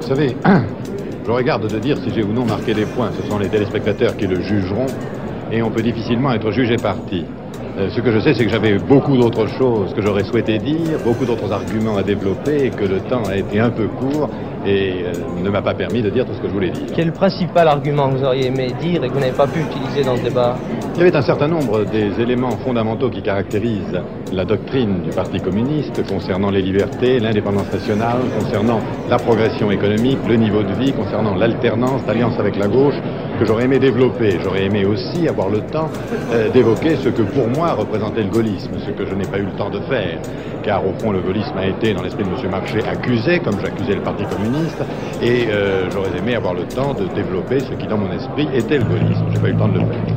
Vous 0.00 0.06
savez, 0.06 0.36
je 1.26 1.30
regarde 1.30 1.68
de 1.68 1.78
dire 1.78 1.96
si 1.98 2.12
j'ai 2.14 2.22
ou 2.22 2.32
non 2.32 2.44
marqué 2.44 2.74
des 2.74 2.86
points. 2.86 3.10
Ce 3.20 3.28
sont 3.28 3.38
les 3.38 3.48
téléspectateurs 3.48 4.16
qui 4.16 4.26
le 4.26 4.40
jugeront 4.42 4.86
et 5.50 5.62
on 5.62 5.70
peut 5.70 5.82
difficilement 5.82 6.32
être 6.32 6.50
jugé 6.50 6.76
parti. 6.76 7.24
Euh, 7.78 7.90
ce 7.90 8.00
que 8.00 8.10
je 8.10 8.20
sais, 8.20 8.32
c'est 8.32 8.44
que 8.44 8.50
j'avais 8.50 8.78
beaucoup 8.78 9.18
d'autres 9.18 9.48
choses 9.48 9.92
que 9.92 10.00
j'aurais 10.00 10.24
souhaité 10.24 10.56
dire, 10.58 10.98
beaucoup 11.04 11.26
d'autres 11.26 11.52
arguments 11.52 11.98
à 11.98 12.02
développer, 12.02 12.66
et 12.66 12.70
que 12.70 12.84
le 12.84 13.00
temps 13.00 13.22
a 13.28 13.36
été 13.36 13.60
un 13.60 13.68
peu 13.68 13.86
court 13.86 14.30
et 14.64 15.04
euh, 15.04 15.42
ne 15.42 15.50
m'a 15.50 15.60
pas 15.60 15.74
permis 15.74 16.00
de 16.00 16.08
dire 16.08 16.24
tout 16.24 16.32
ce 16.32 16.40
que 16.40 16.48
je 16.48 16.52
voulais 16.52 16.70
dire. 16.70 16.86
Quel 16.94 17.08
le 17.08 17.12
principal 17.12 17.68
argument 17.68 18.08
que 18.08 18.16
vous 18.16 18.24
auriez 18.24 18.46
aimé 18.46 18.68
dire 18.80 19.04
et 19.04 19.08
que 19.08 19.12
vous 19.12 19.20
n'avez 19.20 19.36
pas 19.36 19.46
pu 19.46 19.60
utiliser 19.60 20.04
dans 20.04 20.16
ce 20.16 20.22
débat? 20.22 20.56
Il 20.94 21.00
y 21.00 21.02
avait 21.02 21.14
un 21.14 21.22
certain 21.22 21.48
nombre 21.48 21.84
des 21.84 22.18
éléments 22.18 22.56
fondamentaux 22.64 23.10
qui 23.10 23.20
caractérisent 23.20 24.00
la 24.32 24.44
doctrine 24.46 25.02
du 25.02 25.10
Parti 25.10 25.38
communiste 25.40 26.02
concernant 26.08 26.50
les 26.50 26.62
libertés, 26.62 27.20
l'indépendance 27.20 27.70
nationale, 27.70 28.20
concernant 28.40 28.80
la 29.10 29.18
progression 29.18 29.70
économique, 29.70 30.18
le 30.26 30.36
niveau 30.36 30.62
de 30.62 30.72
vie, 30.72 30.92
concernant 30.92 31.34
l'alternance 31.34 32.04
d'alliance 32.06 32.38
avec 32.38 32.56
la 32.56 32.68
gauche, 32.68 32.96
que 33.38 33.44
j'aurais 33.44 33.64
aimé 33.64 33.78
développer. 33.78 34.38
J'aurais 34.42 34.64
aimé 34.64 34.84
aussi 34.84 35.28
avoir 35.28 35.48
le 35.48 35.60
temps 35.60 35.90
euh, 36.32 36.50
d'évoquer 36.50 36.96
ce 36.96 37.08
que 37.08 37.22
pour 37.22 37.48
moi 37.48 37.72
représentait 37.72 38.22
le 38.22 38.30
gaullisme, 38.30 38.72
ce 38.84 38.90
que 38.90 39.06
je 39.06 39.14
n'ai 39.14 39.26
pas 39.26 39.38
eu 39.38 39.44
le 39.44 39.52
temps 39.52 39.70
de 39.70 39.80
faire, 39.80 40.18
car 40.62 40.86
au 40.86 40.92
fond 40.98 41.12
le 41.12 41.20
gaullisme 41.20 41.56
a 41.56 41.66
été, 41.66 41.92
dans 41.94 42.02
l'esprit 42.02 42.24
de 42.24 42.28
M. 42.28 42.50
Marché, 42.50 42.80
accusé, 42.82 43.40
comme 43.40 43.60
j'accusais 43.60 43.94
le 43.94 44.02
Parti 44.02 44.24
communiste, 44.24 44.82
et 45.22 45.46
euh, 45.50 45.90
j'aurais 45.90 46.16
aimé 46.18 46.34
avoir 46.34 46.54
le 46.54 46.64
temps 46.64 46.94
de 46.94 47.06
développer 47.14 47.60
ce 47.60 47.72
qui, 47.74 47.86
dans 47.86 47.98
mon 47.98 48.12
esprit, 48.12 48.48
était 48.54 48.78
le 48.78 48.84
gaullisme. 48.84 49.24
J'ai 49.32 49.40
pas 49.40 49.48
eu 49.48 49.52
le 49.52 49.58
temps 49.58 49.68
de 49.68 49.78
le 49.78 49.86
faire. 49.86 50.15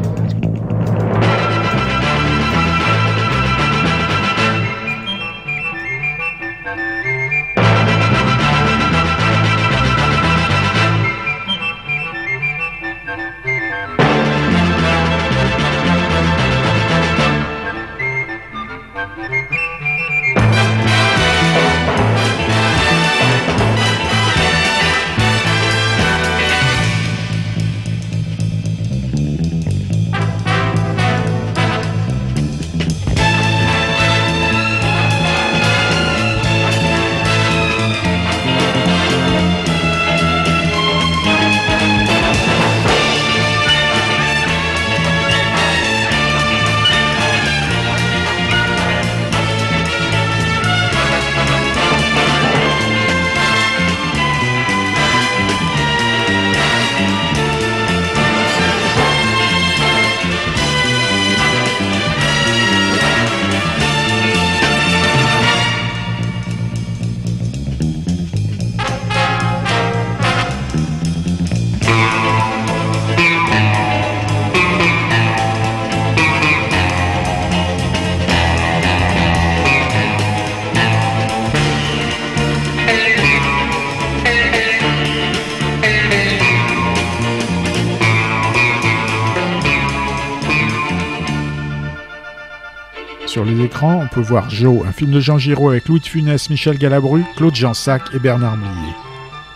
Peut 94.10 94.22
voir 94.22 94.50
Joe, 94.50 94.86
un 94.86 94.91
film 94.91 95.12
de 95.12 95.19
Jean 95.19 95.38
Giraud 95.38 95.69
avec 95.69 95.88
Louis 95.88 96.00
de 96.00 96.06
Funès, 96.06 96.50
Michel 96.50 96.78
Galabru, 96.78 97.24
Claude 97.36 97.56
Jansac 97.56 98.02
et 98.13 98.19
Bernard 98.19 98.58
Blier. 98.58 98.93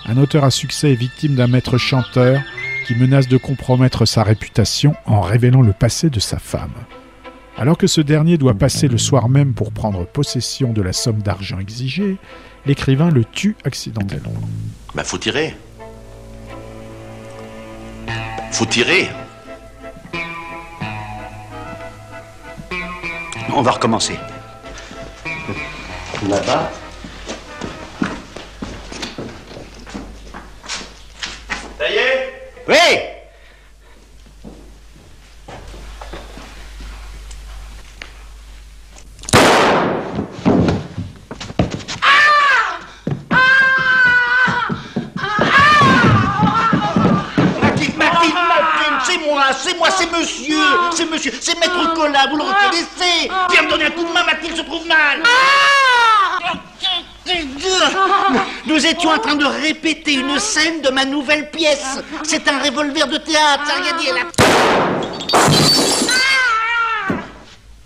Un 0.06 0.18
auteur 0.18 0.44
à 0.44 0.52
succès 0.52 0.92
est 0.92 0.96
victime 0.96 1.36
d'un 1.36 1.48
maître 1.48 1.78
chanteur 1.78 2.42
qui 2.86 2.96
menace 2.96 3.28
de 3.28 3.38
compromettre 3.38 4.06
sa 4.06 4.24
réputation 4.24 4.96
en 5.06 5.22
révélant 5.22 5.62
le 5.62 5.74
passé 5.74 6.10
de 6.10 6.20
sa 6.20 6.40
femme. 6.40 6.74
Alors 7.58 7.78
que 7.78 7.88
ce 7.88 8.02
dernier 8.02 8.38
doit 8.38 8.54
passer 8.54 8.88
le 8.88 8.98
soir 8.98 9.30
même 9.30 9.54
pour 9.54 9.72
prendre 9.72 10.06
possession 10.06 10.74
de 10.74 10.82
la 10.82 10.94
somme 10.94 11.22
d'argent 11.22 11.60
exigée, 11.60 12.18
l'écrivain 12.66 13.10
le 13.10 13.24
tue 13.24 13.56
accidentellement. 13.64 14.34
Bah 14.94 15.04
faut 15.04 15.18
tirer. 15.18 15.56
Faut 18.52 18.66
tirer. 18.66 19.10
On 23.56 23.62
va 23.62 23.72
recommencer. 23.72 24.18
Là-bas. 26.30 26.72
Ça 31.78 31.90
y 31.90 31.96
est? 31.96 32.54
Oui 32.68 33.03
Nous 58.84 58.90
étions 58.90 59.12
en 59.12 59.20
train 59.20 59.36
de 59.38 59.46
répéter 59.46 60.16
une 60.16 60.38
scène 60.40 60.82
de 60.84 60.90
ma 60.90 61.06
nouvelle 61.06 61.50
pièce. 61.52 62.02
C'est 62.24 62.46
un 62.50 62.60
revolver 62.62 63.08
de 63.08 63.16
théâtre, 63.16 63.64
ça 63.66 63.76
rien 63.82 63.94
dit, 63.98 64.08
elle 64.10 64.18
a- 64.18 64.28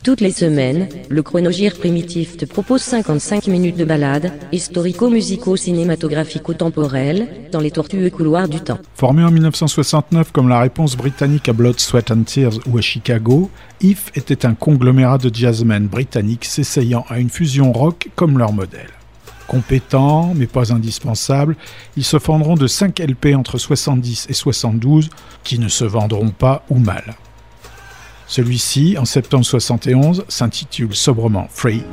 Toutes 0.04 0.22
les 0.22 0.32
semaines, 0.32 0.90
le 1.10 1.22
chronogire 1.22 1.76
primitif 1.78 2.36
te 2.38 2.46
propose 2.46 2.82
55 2.82 3.46
minutes 3.46 3.78
de 3.78 3.86
balade, 3.86 4.32
historico-musico-cinématographico-temporelle, 4.52 7.28
dans 7.52 7.60
les 7.60 7.70
tortueux 7.70 8.10
couloirs 8.10 8.48
du 8.48 8.60
temps. 8.62 8.80
Formé 8.96 9.24
en 9.24 9.30
1969 9.30 10.32
comme 10.32 10.50
la 10.50 10.62
réponse 10.62 10.98
britannique 10.98 11.48
à 11.48 11.54
Blood, 11.54 11.80
Sweat 11.80 12.10
and 12.10 12.24
Tears 12.24 12.58
ou 12.66 12.80
à 12.80 12.82
Chicago, 12.82 13.52
If 13.82 14.12
était 14.16 14.48
un 14.48 14.56
conglomérat 14.56 15.20
de 15.20 15.30
jazzmen 15.32 15.86
britanniques 15.86 16.46
s'essayant 16.46 17.06
à 17.08 17.20
une 17.20 17.30
fusion 17.30 17.72
rock 17.72 18.08
comme 18.16 18.40
leur 18.40 18.52
modèle. 18.52 18.90
Compétents, 19.48 20.34
mais 20.36 20.48
pas 20.48 20.74
indispensables, 20.74 21.56
ils 21.96 22.04
se 22.04 22.20
fendront 22.20 22.56
de 22.56 22.68
5 22.68 23.00
LP 23.00 23.36
entre 23.36 23.58
70 23.58 24.28
et 24.30 24.34
72 24.34 25.10
qui 25.44 25.58
ne 25.58 25.70
se 25.70 25.86
vendront 25.86 26.30
pas 26.30 26.64
ou 26.70 26.80
mal. 26.80 27.16
Celui-ci, 28.28 28.98
en 29.00 29.06
septembre 29.06 29.46
71, 29.46 30.26
s'intitule 30.28 30.94
sobrement 30.94 31.48
Free 31.50 31.84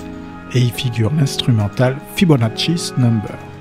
et 0.52 0.60
y 0.60 0.70
figure 0.70 1.12
l'instrumental 1.14 1.96
Fibonacci's 2.16 2.92
Number. 2.96 3.53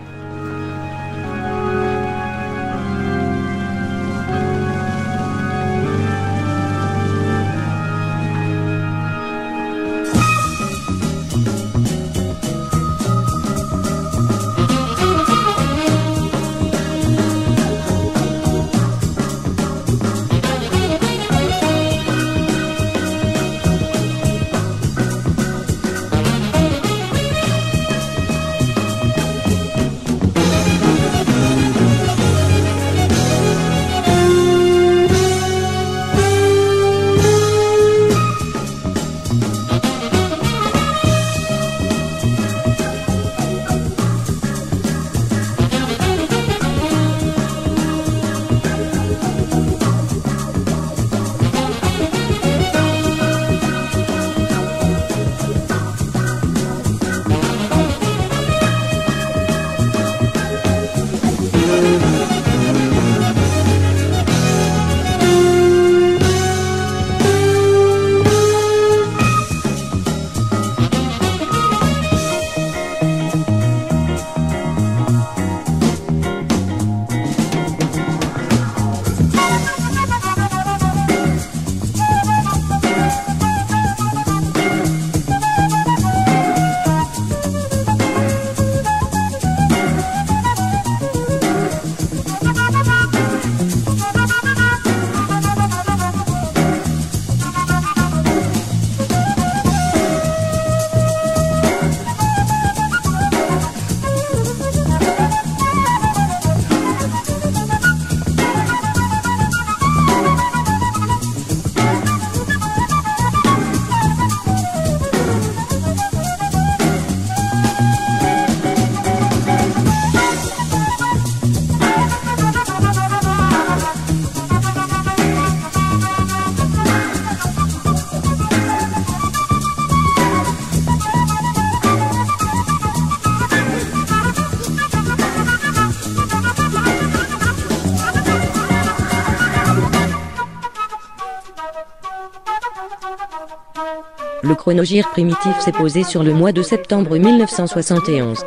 chronogire 144.63 145.09
primitif 145.09 145.59
s'est 145.59 145.73
posé 145.73 146.05
sur 146.05 146.23
le 146.23 146.33
mois 146.33 146.53
de 146.53 146.61
septembre 146.61 147.17
1971. 147.17 148.45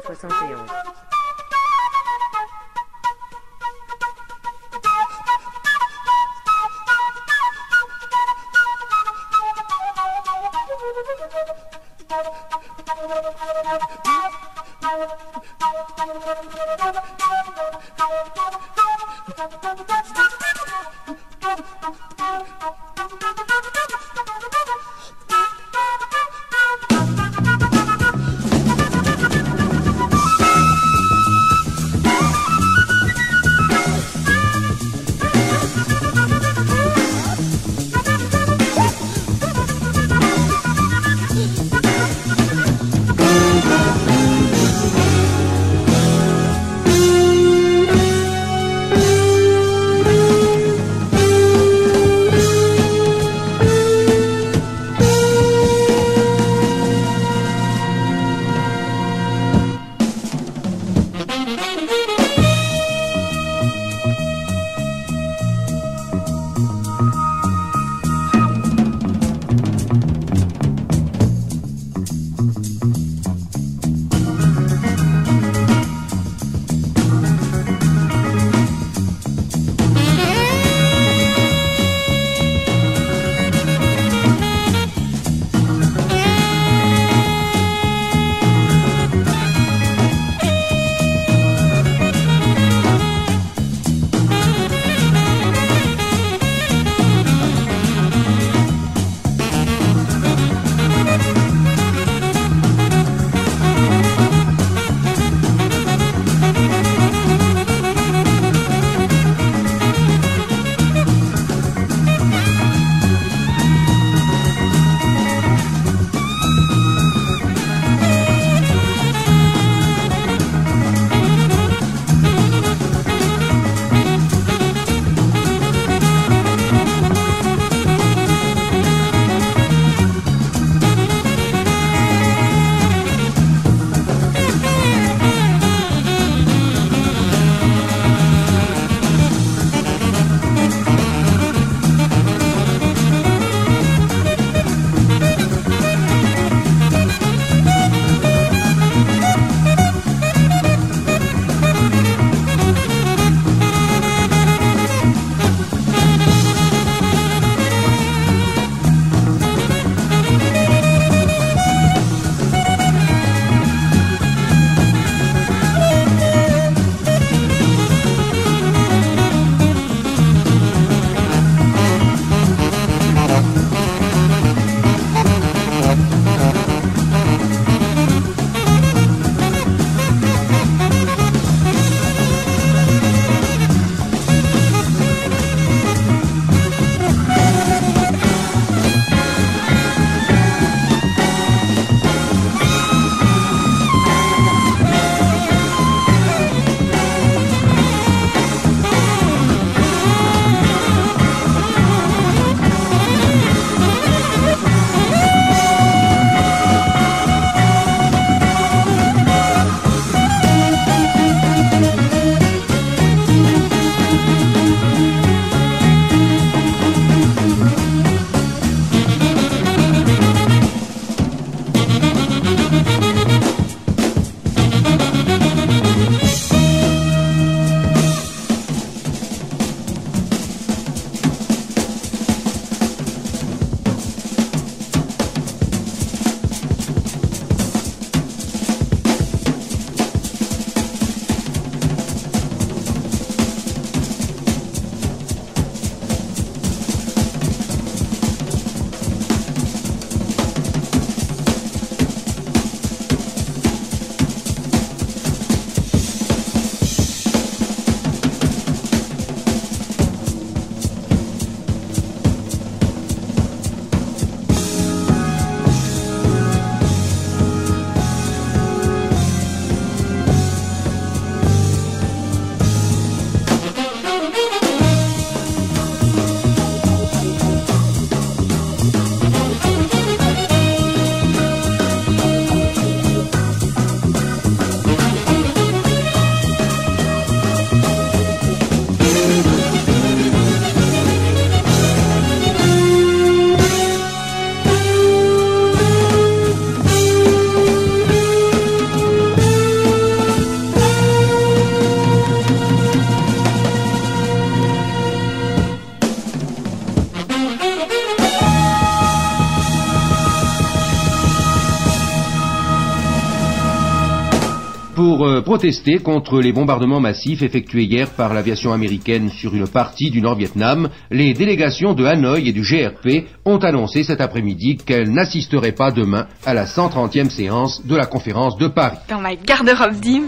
Protester 315.46 315.98
contre 315.98 316.40
les 316.40 316.52
bombardements 316.52 316.98
massifs 316.98 317.40
effectués 317.40 317.84
hier 317.84 318.10
par 318.10 318.34
l'aviation 318.34 318.72
américaine 318.72 319.30
sur 319.30 319.54
une 319.54 319.68
partie 319.68 320.10
du 320.10 320.20
Nord-Vietnam. 320.20 320.88
Les 321.12 321.34
délégations 321.34 321.94
de 321.94 322.04
Hanoï 322.04 322.48
et 322.48 322.52
du 322.52 322.62
GRP 322.62 323.28
ont 323.44 323.58
annoncé 323.58 324.02
cet 324.02 324.20
après-midi 324.20 324.76
qu'elles 324.76 325.08
n'assisteraient 325.08 325.70
pas 325.70 325.92
demain 325.92 326.26
à 326.44 326.52
la 326.52 326.64
130e 326.64 327.30
séance 327.30 327.86
de 327.86 327.94
la 327.94 328.06
conférence 328.06 328.58
de 328.58 328.66
Paris. 328.66 328.96
Dans 329.08 329.20
ma 329.20 329.36
garde-robe 329.36 330.00
d'hymne, 330.00 330.26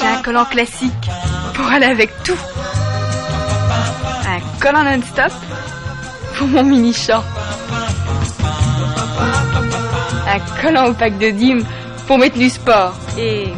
j'ai 0.00 0.06
un 0.06 0.22
collant 0.22 0.44
classique 0.44 0.92
pour 1.54 1.66
aller 1.66 1.86
avec 1.86 2.10
tout. 2.22 2.38
Un 4.24 4.60
collant 4.60 4.84
non-stop 4.84 5.32
pour 6.36 6.46
mon 6.46 6.62
mini-chant. 6.62 7.24
Un 10.28 10.62
collant 10.62 10.90
au 10.90 10.94
pack 10.94 11.18
de 11.18 11.30
dîmes 11.30 11.64
pour 12.06 12.18
mettre 12.18 12.38
du 12.38 12.48
sport. 12.48 12.94
Et 13.18 13.48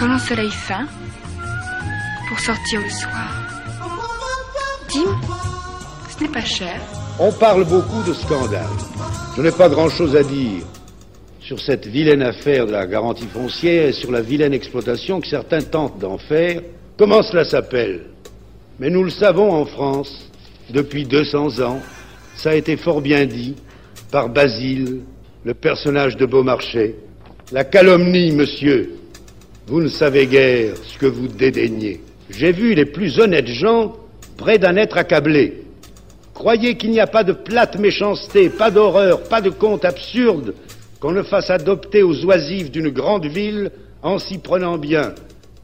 un 0.00 0.06
collant 0.06 0.18
soleil 0.18 0.50
fin 0.50 0.86
pour 2.28 2.40
sortir 2.40 2.80
le 2.80 2.88
soir. 2.88 3.32
Dim, 4.90 5.20
ce 6.08 6.22
n'est 6.24 6.30
pas 6.30 6.44
cher. 6.44 6.80
On 7.18 7.30
parle 7.32 7.64
beaucoup 7.64 8.02
de 8.08 8.14
scandale. 8.14 8.64
Je 9.36 9.42
n'ai 9.42 9.50
pas 9.50 9.68
grand-chose 9.68 10.16
à 10.16 10.22
dire 10.22 10.64
sur 11.40 11.60
cette 11.60 11.86
vilaine 11.86 12.22
affaire 12.22 12.66
de 12.66 12.72
la 12.72 12.86
garantie 12.86 13.26
foncière 13.26 13.88
et 13.88 13.92
sur 13.92 14.10
la 14.10 14.22
vilaine 14.22 14.54
exploitation 14.54 15.20
que 15.20 15.26
certains 15.26 15.60
tentent 15.60 15.98
d'en 15.98 16.16
faire. 16.16 16.62
Comment 16.96 17.22
cela 17.22 17.44
s'appelle? 17.44 18.06
Mais 18.78 18.88
nous 18.88 19.04
le 19.04 19.10
savons 19.10 19.52
en 19.52 19.66
France, 19.66 20.30
depuis 20.70 21.04
200 21.04 21.60
ans, 21.60 21.80
ça 22.36 22.50
a 22.50 22.54
été 22.54 22.78
fort 22.78 23.02
bien 23.02 23.26
dit 23.26 23.54
par 24.10 24.30
Basile, 24.30 25.00
le 25.44 25.52
personnage 25.52 26.16
de 26.16 26.24
Beaumarchais. 26.24 26.94
La 27.52 27.64
calomnie, 27.64 28.32
monsieur, 28.32 28.99
vous 29.70 29.80
ne 29.80 29.88
savez 29.88 30.26
guère 30.26 30.74
ce 30.82 30.98
que 30.98 31.06
vous 31.06 31.28
dédaignez. 31.28 32.00
J'ai 32.28 32.50
vu 32.50 32.74
les 32.74 32.86
plus 32.86 33.20
honnêtes 33.20 33.46
gens 33.46 33.94
près 34.36 34.58
d'en 34.58 34.74
être 34.74 34.98
accablés. 34.98 35.62
Croyez 36.34 36.76
qu'il 36.76 36.90
n'y 36.90 36.98
a 36.98 37.06
pas 37.06 37.22
de 37.22 37.32
plate 37.32 37.78
méchanceté, 37.78 38.48
pas 38.48 38.72
d'horreur, 38.72 39.22
pas 39.22 39.40
de 39.40 39.50
conte 39.50 39.84
absurde 39.84 40.54
qu'on 40.98 41.12
ne 41.12 41.22
fasse 41.22 41.50
adopter 41.50 42.02
aux 42.02 42.24
oisifs 42.24 42.72
d'une 42.72 42.88
grande 42.88 43.26
ville 43.26 43.70
en 44.02 44.18
s'y 44.18 44.38
prenant 44.38 44.76
bien. 44.76 45.14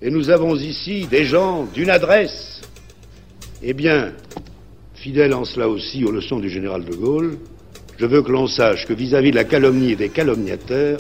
Et 0.01 0.11
nous 0.11 0.31
avons 0.31 0.55
ici 0.55 1.09
des 1.11 1.25
gens 1.25 1.67
d'une 1.75 1.91
adresse. 1.91 2.61
Eh 3.61 3.73
bien, 3.73 4.13
fidèle 4.95 5.35
en 5.35 5.45
cela 5.45 5.69
aussi 5.69 6.05
aux 6.05 6.13
leçons 6.13 6.39
du 6.39 6.49
général 6.49 6.85
de 6.85 6.95
Gaulle, 6.95 7.39
je 7.99 8.07
veux 8.07 8.23
que 8.23 8.31
l'on 8.31 8.47
sache 8.47 8.87
que 8.87 8.93
vis-à-vis 8.93 9.33
de 9.33 9.37
la 9.37 9.45
calomnie 9.45 9.93
et 9.93 9.97
des 9.97 10.11
calomniateurs, 10.11 10.99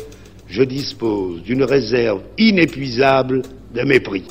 je 0.48 0.62
dispose 0.62 1.42
d'une 1.42 1.64
réserve 1.64 2.22
inépuisable 2.38 3.42
de 3.74 3.82
mépris. 3.82 4.24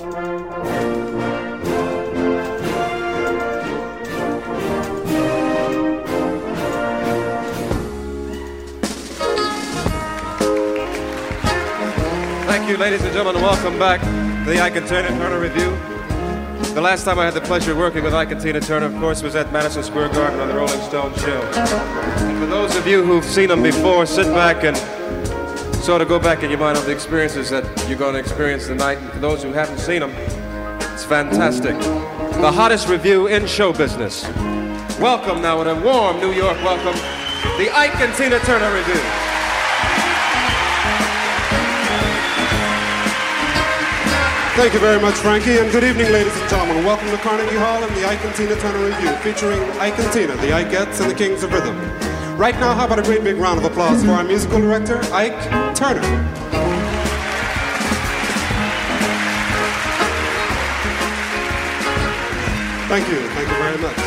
Thank 12.48 12.70
you, 12.70 12.78
ladies 12.78 13.02
and 13.04 13.14
gentlemen. 13.14 13.42
Welcome 13.42 13.78
back 13.78 14.02
to 14.02 14.52
the 14.52 14.60
and 14.60 14.88
Turner, 14.88 15.40
Review. 15.40 15.72
The 16.74 16.82
last 16.82 17.06
time 17.06 17.20
I 17.20 17.26
had 17.26 17.34
the 17.34 17.42
pleasure 17.42 17.72
of 17.72 17.78
working 17.78 18.04
with 18.04 18.14
Ike 18.14 18.32
and 18.32 18.42
Tina 18.42 18.60
Turner, 18.60 18.88
of 18.88 18.96
course, 18.96 19.24
was 19.24 19.36
at 19.36 19.52
Madison 19.54 19.84
Square 19.84 20.10
Garden 20.10 20.40
on 20.40 20.48
the 20.48 20.56
Rolling 20.56 20.82
Stone 20.82 21.14
show. 21.16 21.42
And 21.56 22.38
for 22.40 22.46
those 22.48 22.76
of 22.76 22.86
you 22.86 23.04
who've 23.04 23.24
seen 23.24 23.50
them 23.50 23.64
before, 23.64 24.06
sit 24.06 24.28
back 24.34 24.64
and 24.64 24.76
sort 25.86 26.02
of 26.02 26.08
go 26.08 26.18
back 26.18 26.42
in 26.42 26.50
your 26.50 26.58
mind 26.58 26.76
of 26.80 26.86
the 26.88 26.92
experiences 26.92 27.52
that 27.52 27.64
you're 27.88 27.96
going 27.96 28.14
to 28.14 28.20
experience 28.20 28.66
tonight. 28.66 28.98
And 28.98 29.08
for 29.12 29.20
those 29.20 29.44
who 29.44 29.54
haven't 29.54 29.78
seen 29.78 30.00
them, 30.00 30.10
it's 30.92 31.06
fantastic. 31.06 31.78
The 31.78 32.52
hottest 32.52 32.88
review 32.88 33.28
in 33.28 33.46
show 33.46 33.72
business. 33.72 34.24
Welcome 34.98 35.44
now, 35.44 35.60
with 35.60 35.68
a 35.68 35.76
warm 35.76 36.18
New 36.20 36.32
York 36.32 36.58
welcome, 36.64 37.00
the 37.60 37.70
Ike 37.70 38.02
and 38.02 38.12
Tina 38.16 38.40
Turner 38.40 38.74
Review. 38.74 39.00
Thank 44.58 44.74
you 44.74 44.80
very 44.80 45.00
much, 45.00 45.14
Frankie, 45.16 45.60
and 45.60 45.72
good 45.72 45.84
evening, 45.84 46.12
ladies 46.12 46.36
and 46.36 46.50
gentlemen. 46.50 46.84
Welcome 46.84 47.12
to 47.12 47.18
Carnegie 47.18 47.58
Hall 47.58 47.84
and 47.84 47.96
the 47.96 48.08
Ike 48.08 48.26
and 48.26 48.34
Tina 48.34 48.56
Turner 48.56 48.88
Review, 48.88 49.12
featuring 49.18 49.62
Ike 49.80 50.00
and 50.00 50.12
Tina, 50.12 50.36
the 50.38 50.50
Ikeettes 50.50 51.00
and 51.00 51.12
the 51.12 51.16
Kings 51.16 51.44
of 51.44 51.54
Rhythm. 51.54 52.05
Right 52.38 52.56
now, 52.56 52.74
how 52.76 52.86
about 52.86 53.00
a 53.00 53.02
great 53.02 53.24
big 53.24 53.38
round 53.38 53.60
of 53.60 53.64
applause 53.64 54.04
for 54.04 54.12
our 54.12 54.24
musical 54.24 54.60
director, 54.60 55.00
Ike 55.14 55.40
Turner. 55.74 56.02
Thank 62.90 63.08
you, 63.08 63.20
thank 63.30 63.48
you 63.50 63.56
very 63.56 63.78
much. 63.78 63.98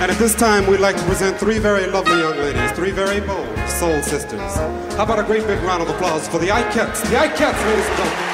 And 0.00 0.10
at 0.10 0.18
this 0.18 0.34
time, 0.34 0.66
we'd 0.66 0.80
like 0.80 0.96
to 0.96 1.04
present 1.04 1.38
three 1.38 1.58
very 1.58 1.86
lovely 1.86 2.18
young 2.18 2.36
ladies, 2.36 2.70
three 2.72 2.90
very 2.90 3.20
bold 3.20 3.48
soul 3.70 4.02
sisters. 4.02 4.54
How 4.96 5.04
about 5.04 5.18
a 5.18 5.22
great 5.22 5.46
big 5.46 5.62
round 5.62 5.82
of 5.82 5.88
applause 5.88 6.28
for 6.28 6.38
the 6.38 6.48
Ikeettes, 6.48 7.00
the 7.08 7.16
Ikeettes, 7.16 7.64
ladies 7.64 7.88
and 7.88 7.96
gentlemen. 7.96 8.27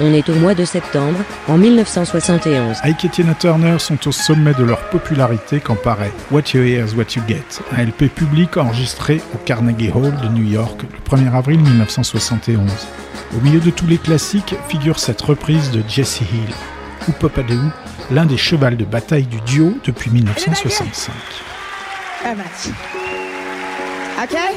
On 0.00 0.14
est 0.14 0.28
au 0.28 0.34
mois 0.34 0.54
de 0.54 0.64
septembre, 0.64 1.18
en 1.48 1.58
1971. 1.58 2.78
Ike 2.84 3.04
et 3.04 3.08
Tina 3.08 3.34
Turner 3.34 3.80
sont 3.80 4.06
au 4.06 4.12
sommet 4.12 4.54
de 4.54 4.62
leur 4.62 4.88
popularité 4.90 5.58
quand 5.58 5.74
paraît 5.74 6.12
What 6.30 6.42
You 6.54 6.62
Hear 6.62 6.86
is 6.86 6.94
What 6.94 7.16
You 7.16 7.22
Get, 7.26 7.42
un 7.76 7.84
LP 7.84 8.08
public 8.14 8.56
enregistré 8.56 9.20
au 9.34 9.38
Carnegie 9.38 9.90
Hall 9.90 10.14
de 10.22 10.28
New 10.28 10.48
York 10.48 10.82
le 10.82 11.16
1er 11.16 11.34
avril 11.34 11.58
1971. 11.58 12.70
Au 13.36 13.40
milieu 13.40 13.58
de 13.58 13.70
tous 13.70 13.88
les 13.88 13.98
classiques 13.98 14.54
figure 14.68 15.00
cette 15.00 15.20
reprise 15.20 15.72
de 15.72 15.82
Jesse 15.88 16.20
Hill, 16.20 16.54
ou 17.08 17.12
Popadou, 17.12 17.60
l'un 18.12 18.26
des 18.26 18.36
chevals 18.36 18.76
de 18.76 18.84
bataille 18.84 19.26
du 19.26 19.40
duo 19.40 19.78
depuis 19.84 20.12
1965. 20.12 21.12
Very 22.22 22.36
much. 22.36 22.72
Okay? 24.22 24.54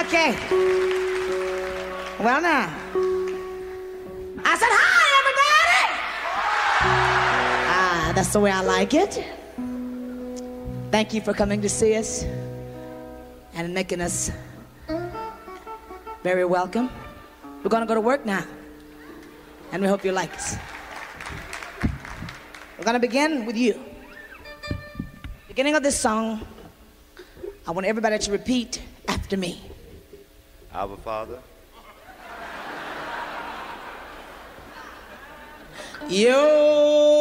Okay. 0.00 0.93
Well, 2.20 2.40
now. 2.40 2.72
I 4.44 4.56
said, 4.56 4.70
hi, 4.70 5.04
everybody! 5.20 5.82
Ah, 7.68 8.12
that's 8.14 8.32
the 8.32 8.38
way 8.38 8.52
I 8.52 8.60
like 8.60 8.94
it. 8.94 9.24
Thank 10.92 11.12
you 11.12 11.20
for 11.20 11.34
coming 11.34 11.60
to 11.62 11.68
see 11.68 11.96
us 11.96 12.24
and 13.54 13.74
making 13.74 14.00
us 14.00 14.30
very 16.22 16.44
welcome. 16.44 16.88
We're 17.64 17.70
going 17.70 17.82
to 17.82 17.86
go 17.86 17.94
to 17.94 18.00
work 18.00 18.24
now, 18.24 18.44
and 19.72 19.82
we 19.82 19.88
hope 19.88 20.04
you 20.04 20.12
like 20.12 20.32
us. 20.34 20.56
We're 22.78 22.84
going 22.84 22.94
to 22.94 23.00
begin 23.00 23.44
with 23.44 23.56
you. 23.56 23.82
Beginning 25.48 25.74
of 25.74 25.82
this 25.82 25.98
song, 25.98 26.46
I 27.66 27.72
want 27.72 27.88
everybody 27.88 28.18
to 28.18 28.30
repeat 28.30 28.80
after 29.08 29.36
me. 29.36 29.60
Our 30.72 30.96
Father. 30.96 31.40
Yo. 36.08 37.13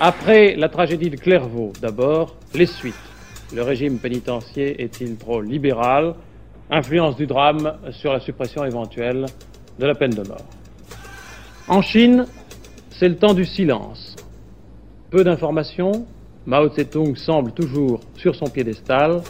Après 0.00 0.56
la 0.56 0.68
tragédie 0.68 1.10
de 1.10 1.16
Clairvaux, 1.16 1.72
d'abord, 1.80 2.36
les 2.54 2.66
suites. 2.66 2.94
Le 3.54 3.62
régime 3.62 3.98
pénitentiaire 3.98 4.74
est-il 4.78 5.16
trop 5.16 5.40
libéral? 5.40 6.14
Influence 6.70 7.16
du 7.16 7.26
drame 7.26 7.78
sur 7.90 8.12
la 8.12 8.20
suppression 8.20 8.64
éventuelle 8.64 9.26
de 9.78 9.86
la 9.86 9.94
peine 9.94 10.10
de 10.10 10.26
mort. 10.26 10.44
En 11.68 11.82
Chine, 11.82 12.26
c'est 12.90 13.08
le 13.08 13.16
temps 13.16 13.34
du 13.34 13.44
silence. 13.44 14.16
Peu 15.10 15.24
d'informations, 15.24 16.06
Mao 16.46 16.68
Tse-tung 16.68 17.16
semble 17.16 17.52
toujours 17.52 18.00
sur 18.16 18.34
son 18.34 18.46
piédestal, 18.46 19.22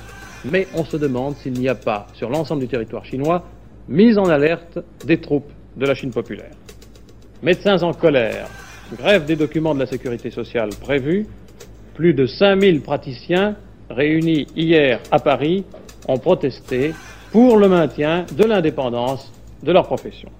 mais 0.44 0.66
on 0.74 0.84
se 0.84 0.96
demande 0.96 1.36
s'il 1.36 1.54
n'y 1.54 1.68
a 1.68 1.74
pas, 1.74 2.06
sur 2.14 2.30
l'ensemble 2.30 2.62
du 2.62 2.68
territoire 2.68 3.04
chinois, 3.04 3.44
mise 3.88 4.18
en 4.18 4.26
alerte 4.26 4.78
des 5.04 5.20
troupes 5.20 5.50
de 5.76 5.86
la 5.86 5.94
Chine 5.94 6.10
populaire. 6.10 6.52
Médecins 7.42 7.82
en 7.82 7.92
colère, 7.92 8.48
grève 8.96 9.24
des 9.24 9.36
documents 9.36 9.74
de 9.74 9.80
la 9.80 9.86
sécurité 9.86 10.30
sociale 10.30 10.70
prévue, 10.80 11.26
plus 11.94 12.14
de 12.14 12.26
5000 12.26 12.80
praticiens 12.80 13.56
réunis 13.88 14.46
hier 14.56 15.00
à 15.10 15.18
Paris 15.18 15.64
ont 16.08 16.18
protesté 16.18 16.94
pour 17.32 17.56
le 17.56 17.68
maintien 17.68 18.24
de 18.36 18.44
l'indépendance 18.44 19.32
de 19.62 19.72
leur 19.72 19.86
profession. 19.86 20.30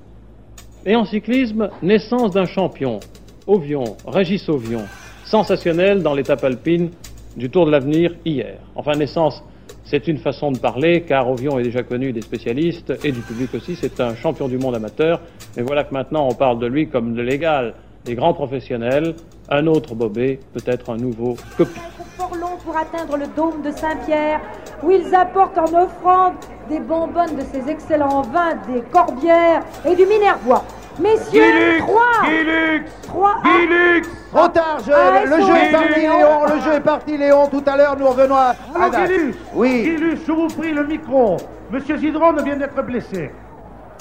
Et 0.87 0.97
en 0.97 1.05
cyclisme, 1.05 1.69
naissance 1.83 2.33
d'un 2.33 2.47
champion, 2.47 3.01
Ovion, 3.47 3.97
Régis 4.07 4.49
Ovion, 4.49 4.85
sensationnel 5.25 6.03
dans 6.03 6.15
l'étape 6.15 6.43
alpine 6.43 6.91
du 7.37 7.51
Tour 7.51 7.67
de 7.67 7.71
l'Avenir 7.71 8.15
hier. 8.25 8.59
Enfin, 8.75 8.93
naissance, 8.93 9.43
c'est 9.85 10.09
une 10.09 10.19
façon 10.19 10.51
de 10.53 10.59
parler, 10.59 11.03
car 11.03 11.29
Ovion 11.29 11.59
est 11.59 11.65
déjà 11.65 11.83
connu 11.83 12.13
des 12.13 12.23
spécialistes 12.23 12.93
et 13.05 13.13
du 13.13 13.21
public 13.21 13.55
aussi, 13.55 13.77
c'est 13.77 14.01
un 14.01 14.15
champion 14.15 14.49
du 14.49 14.57
monde 14.57 14.75
amateur, 14.75 15.21
mais 15.57 15.63
voilà 15.63 15.85
que 15.85 15.93
maintenant 15.93 16.29
on 16.29 16.35
parle 16.35 16.59
de 16.59 16.67
lui 16.67 16.89
comme 16.89 17.15
de 17.15 17.23
l'égal 17.23 17.75
des 18.05 18.15
grands 18.15 18.33
professionnels, 18.35 19.15
un 19.51 19.67
autre 19.67 19.95
Bobé, 19.95 20.41
peut-être 20.55 20.91
un 20.91 20.97
nouveau 20.97 21.37
copie. 21.57 21.81
fort 22.17 22.35
long 22.35 22.57
pour 22.65 22.77
atteindre 22.77 23.17
le 23.17 23.27
dôme 23.29 23.63
de 23.63 23.71
Saint-Pierre, 23.71 24.41
où 24.83 24.91
ils 24.91 25.15
apportent 25.15 25.59
en 25.59 25.65
offrande 25.85 26.35
des 26.69 26.81
bonbonnes 26.81 27.37
de 27.37 27.43
ces 27.53 27.69
excellents 27.71 28.23
vins, 28.23 28.55
des 28.73 28.81
corbières 28.83 29.63
et 29.87 29.95
du 29.95 30.07
minervois. 30.07 30.65
Messieurs, 31.01 31.43
Guilux 31.43 31.79
trois 31.81 32.29
Guilux 32.29 32.85
Trois 33.07 33.35
Guilux 33.43 34.03
Trop 34.33 34.49
tard, 34.49 34.79
je- 34.87 34.93
Ah, 34.93 35.25
le 35.25 35.41
jeu 35.41 35.57
est 35.57 35.73
parti, 35.73 36.01
Léon, 36.01 36.45
le 36.55 36.61
jeu 36.61 36.73
est 36.75 36.81
parti, 36.81 37.17
Léon. 37.19 37.47
Tout 37.49 37.63
à 37.67 37.77
l'heure, 37.77 37.97
nous 37.99 38.07
revenons 38.07 38.35
à. 38.37 38.55
Guilux 38.91 39.35
Oui. 39.55 39.97
Je 40.27 40.33
vous 40.33 40.47
prie 40.49 40.73
le 40.73 40.87
micro. 40.87 41.37
Monsieur 41.71 41.97
Zidron 41.97 42.33
vient 42.45 42.57
d'être 42.57 42.83
blessé. 42.83 43.31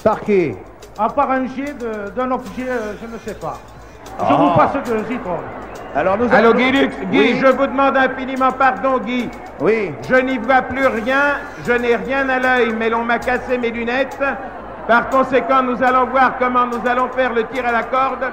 Par 0.04 0.20
qui? 0.20 0.52
À 0.98 1.08
part 1.08 1.30
un 1.30 1.46
jet 1.46 1.74
d'un 2.14 2.30
officier, 2.32 2.64
euh, 2.68 2.92
je 3.00 3.06
ne 3.06 3.18
sais 3.18 3.34
pas. 3.40 3.58
Je 4.18 4.24
Ah. 4.28 4.34
vous 4.36 4.50
passe 4.56 4.72
de 4.90 5.04
Zidron. 5.04 5.38
Alors 5.94 6.16
nous 6.18 6.32
Allô, 6.32 6.52
Guy 6.54 6.70
Lux 6.70 6.94
Guy, 7.10 7.18
Oui. 7.18 7.38
je 7.40 7.46
vous 7.46 7.66
demande 7.66 7.96
infiniment 7.96 8.52
pardon, 8.52 8.98
Guy. 8.98 9.28
Oui. 9.60 9.92
Je 10.08 10.14
n'y 10.16 10.38
vois 10.38 10.62
plus 10.62 10.86
rien, 10.86 11.38
je 11.66 11.72
n'ai 11.72 11.96
rien 11.96 12.28
à 12.28 12.38
l'œil, 12.38 12.72
mais 12.78 12.90
l'on 12.90 13.02
m'a 13.04 13.18
cassé 13.18 13.58
mes 13.58 13.70
lunettes. 13.70 14.18
Par 14.86 15.08
conséquent, 15.10 15.62
nous 15.62 15.82
allons 15.82 16.06
voir 16.06 16.32
comment 16.38 16.66
nous 16.66 16.80
allons 16.88 17.08
faire 17.08 17.32
le 17.34 17.44
tir 17.44 17.64
à 17.66 17.72
la 17.72 17.82
corde. 17.82 18.24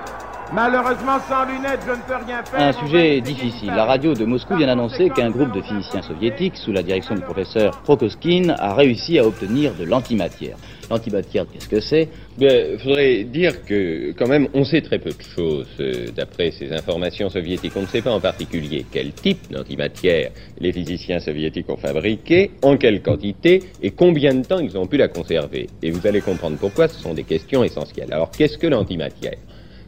Malheureusement, 0.53 1.19
sans 1.27 1.45
lunettes, 1.45 1.81
je 1.85 1.91
ne 1.91 1.97
peux 2.07 2.25
rien 2.25 2.41
faire. 2.43 2.59
Un 2.59 2.71
sujet 2.71 3.19
difficile. 3.19 3.67
La 3.67 3.85
radio 3.85 4.13
de 4.13 4.23
Moscou 4.23 4.55
vient 4.55 4.67
d'annoncer 4.67 5.09
qu'un 5.09 5.29
groupe 5.29 5.51
de 5.51 5.61
physiciens 5.61 6.01
soviétiques, 6.01 6.55
sous 6.55 6.71
la 6.71 6.83
direction 6.83 7.15
du 7.15 7.21
professeur 7.21 7.81
Prokoskin, 7.81 8.55
a 8.57 8.73
réussi 8.73 9.19
à 9.19 9.27
obtenir 9.27 9.73
de 9.73 9.83
l'antimatière. 9.83 10.55
L'antimatière, 10.89 11.45
qu'est-ce 11.51 11.67
que 11.67 11.81
c'est? 11.81 12.07
Il 12.39 12.79
faudrait 12.81 13.25
dire 13.25 13.65
que, 13.65 14.13
quand 14.17 14.27
même, 14.27 14.47
on 14.53 14.63
sait 14.63 14.81
très 14.81 14.99
peu 14.99 15.09
de 15.09 15.21
choses 15.35 15.67
euh, 15.81 16.07
d'après 16.15 16.51
ces 16.51 16.71
informations 16.71 17.29
soviétiques. 17.29 17.73
On 17.75 17.81
ne 17.81 17.87
sait 17.87 18.01
pas 18.01 18.11
en 18.11 18.21
particulier 18.21 18.85
quel 18.89 19.11
type 19.11 19.51
d'antimatière 19.51 20.31
les 20.59 20.71
physiciens 20.71 21.19
soviétiques 21.19 21.69
ont 21.69 21.77
fabriqué, 21.77 22.51
en 22.61 22.77
quelle 22.77 23.01
quantité 23.01 23.63
et 23.81 23.91
combien 23.91 24.33
de 24.33 24.45
temps 24.45 24.59
ils 24.59 24.77
ont 24.77 24.87
pu 24.87 24.95
la 24.95 25.09
conserver. 25.09 25.67
Et 25.83 25.91
vous 25.91 26.07
allez 26.07 26.21
comprendre 26.21 26.57
pourquoi 26.57 26.87
ce 26.87 27.01
sont 27.01 27.13
des 27.13 27.25
questions 27.25 27.65
essentielles. 27.65 28.13
Alors, 28.13 28.31
qu'est-ce 28.31 28.57
que 28.57 28.67
l'antimatière? 28.67 29.35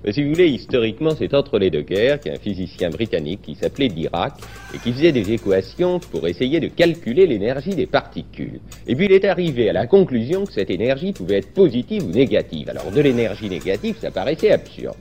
Mais 0.04 0.14
si 0.14 0.24
vous 0.24 0.30
voulez, 0.30 0.47
historiquement, 0.47 1.12
c'est 1.18 1.34
entre 1.34 1.60
les 1.60 1.70
deux 1.70 1.82
guerres 1.82 2.20
qu'il 2.20 2.32
a 2.32 2.36
un 2.36 2.39
physicien 2.39 2.89
britannique 2.89 3.41
qui 3.41 3.56
s'appelait 3.56 3.89
Dirac 3.89 4.34
et 4.74 4.78
qui 4.78 4.93
faisait 4.93 5.12
des 5.12 5.32
équations 5.34 6.00
pour 6.00 6.28
essayer 6.28 6.60
de 6.60 6.68
calculer 6.68 7.28
l'énergie 7.28 7.76
des 7.76 7.86
particules. 7.86 8.62
Et 8.88 8.95
puis 8.95 9.06
il 9.06 9.12
est 9.12 9.26
arrivé 9.26 9.70
à 9.70 9.74
la 9.74 9.88
conclusion 9.88 10.45
que 10.45 10.54
cette 10.54 10.70
énergie 10.70 11.12
pouvait 11.12 11.39
être 11.39 11.54
positive 11.54 12.06
ou 12.06 12.12
négative. 12.12 12.70
Alors 12.70 12.91
de 12.91 13.02
l'énergie 13.02 13.50
négative, 13.50 13.97
ça 14.00 14.12
paraissait 14.12 14.52
absurde. 14.52 14.97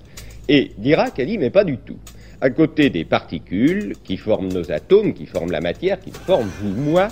Et 0.49 0.72
Dirac 0.78 1.18
a 1.20 1.24
dit, 1.24 1.38
mais 1.38 1.51
pas 1.51 1.64
du 1.64 1.78
tout. 1.78 1.99
À 2.40 2.51
côté 2.51 2.90
des 2.90 3.05
particules 3.05 3.94
qui 4.05 4.16
forment 4.16 4.53
nos 4.53 4.70
atomes, 4.72 5.12
qui 5.12 5.26
forment 5.26 5.51
la 5.51 5.61
matière, 5.61 6.01
qui 6.01 6.11
forment 6.11 6.51
vous, 6.61 6.90
moi, 6.90 7.09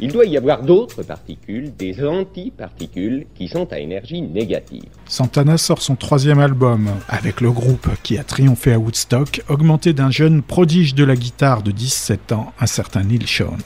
il 0.00 0.12
doit 0.12 0.24
y 0.24 0.36
avoir 0.36 0.62
d'autres 0.62 1.02
particules, 1.02 1.72
des 1.76 2.04
antiparticules, 2.04 3.26
qui 3.34 3.48
sont 3.48 3.72
à 3.72 3.78
énergie 3.78 4.22
négative. 4.22 4.84
Santana 5.06 5.56
sort 5.56 5.82
son 5.82 5.96
troisième 5.96 6.40
album, 6.40 6.88
avec 7.08 7.40
le 7.40 7.52
groupe 7.52 7.88
qui 8.02 8.18
a 8.18 8.24
triomphé 8.24 8.72
à 8.72 8.78
Woodstock, 8.78 9.42
augmenté 9.48 9.92
d'un 9.92 10.10
jeune 10.10 10.42
prodige 10.42 10.94
de 10.94 11.04
la 11.04 11.16
guitare 11.16 11.62
de 11.62 11.70
17 11.70 12.32
ans, 12.32 12.52
un 12.58 12.66
certain 12.66 13.04
Neil 13.04 13.26
Sean, 13.26 13.56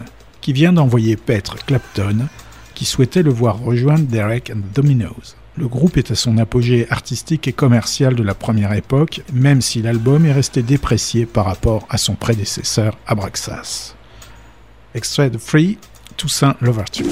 qui 0.40 0.52
vient 0.52 0.72
d'envoyer 0.72 1.16
Petre 1.16 1.64
Clapton, 1.64 2.26
qui 2.74 2.84
souhaitait 2.84 3.22
le 3.22 3.30
voir 3.30 3.58
rejoindre 3.58 4.06
Derek 4.06 4.50
and 4.50 4.60
the 4.60 4.76
Dominos. 4.76 5.36
Le 5.56 5.66
groupe 5.66 5.96
est 5.96 6.12
à 6.12 6.14
son 6.14 6.38
apogée 6.38 6.86
artistique 6.88 7.48
et 7.48 7.52
commercial 7.52 8.14
de 8.14 8.22
la 8.22 8.34
première 8.34 8.74
époque, 8.74 9.22
même 9.32 9.60
si 9.60 9.82
l'album 9.82 10.24
est 10.24 10.32
resté 10.32 10.62
déprécié 10.62 11.26
par 11.26 11.46
rapport 11.46 11.84
à 11.90 11.98
son 11.98 12.14
prédécesseur 12.14 12.96
Abraxas. 13.08 13.96
Extrait 14.94 15.32
Free, 15.36 15.78
Toussaint 16.18 16.56
l'Ouverture. 16.60 17.06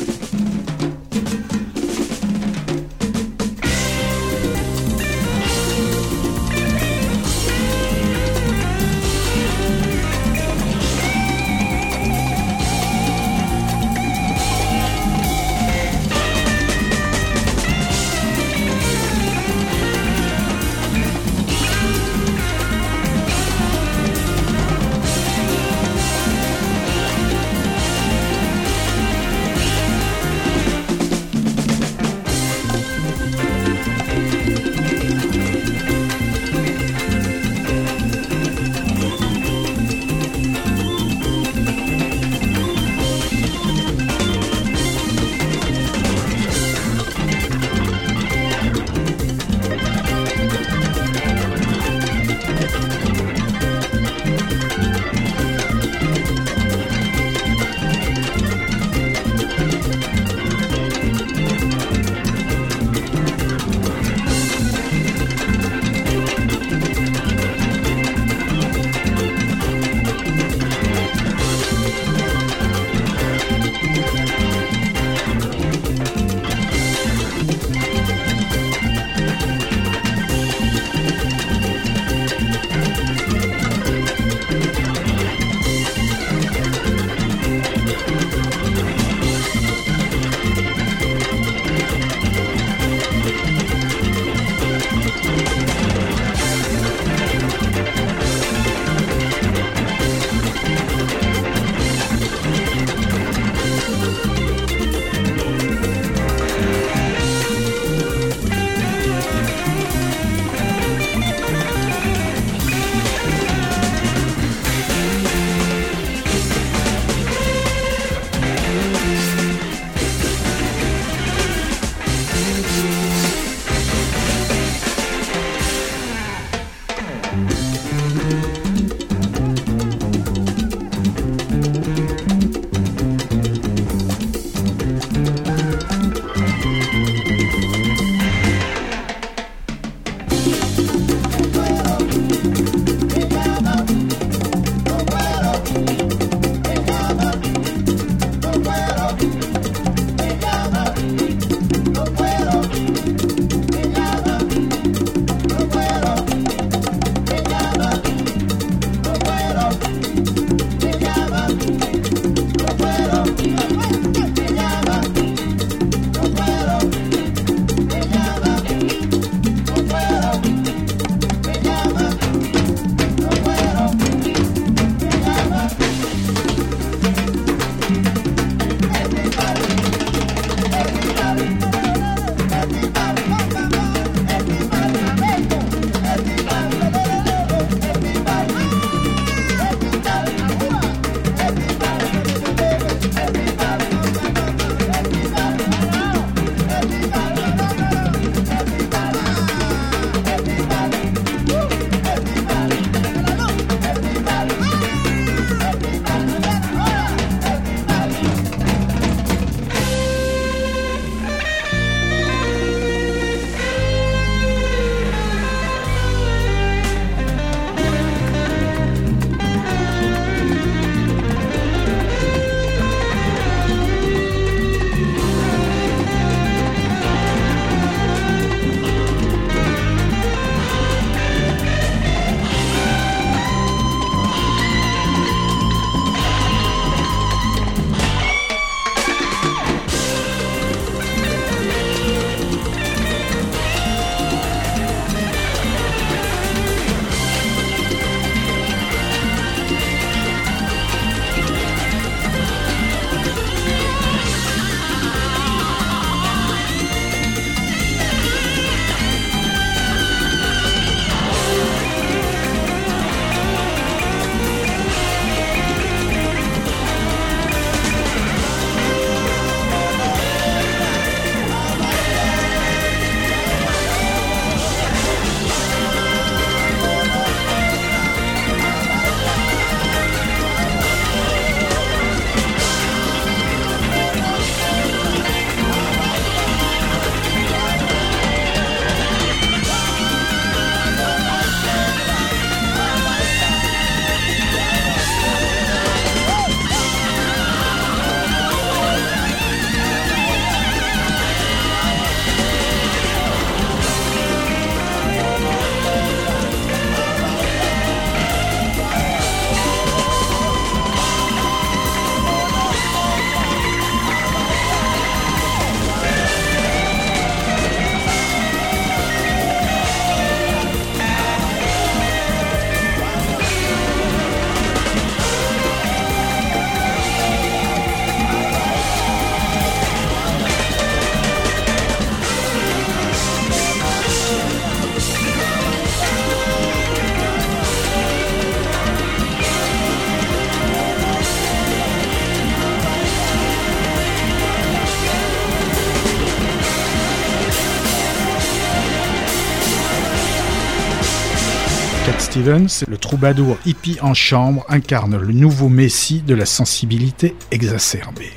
Stevens, 352.46 352.84
le 352.86 352.96
troubadour 352.96 353.56
hippie 353.66 353.98
en 354.02 354.14
chambre, 354.14 354.64
incarne 354.68 355.16
le 355.16 355.32
nouveau 355.32 355.68
messie 355.68 356.22
de 356.22 356.32
la 356.32 356.46
sensibilité 356.46 357.34
exacerbée. 357.50 358.30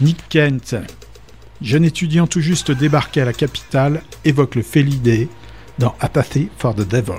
Nick 0.00 0.18
Kent, 0.28 0.76
jeune 1.60 1.84
étudiant 1.84 2.28
tout 2.28 2.40
juste 2.40 2.70
débarqué 2.70 3.22
à 3.22 3.24
la 3.24 3.32
capitale, 3.32 4.02
évoque 4.24 4.54
le 4.54 4.62
félidé 4.62 5.28
dans 5.80 5.96
Apathy 5.98 6.48
for 6.58 6.76
the 6.76 6.86
Devil. 6.88 7.18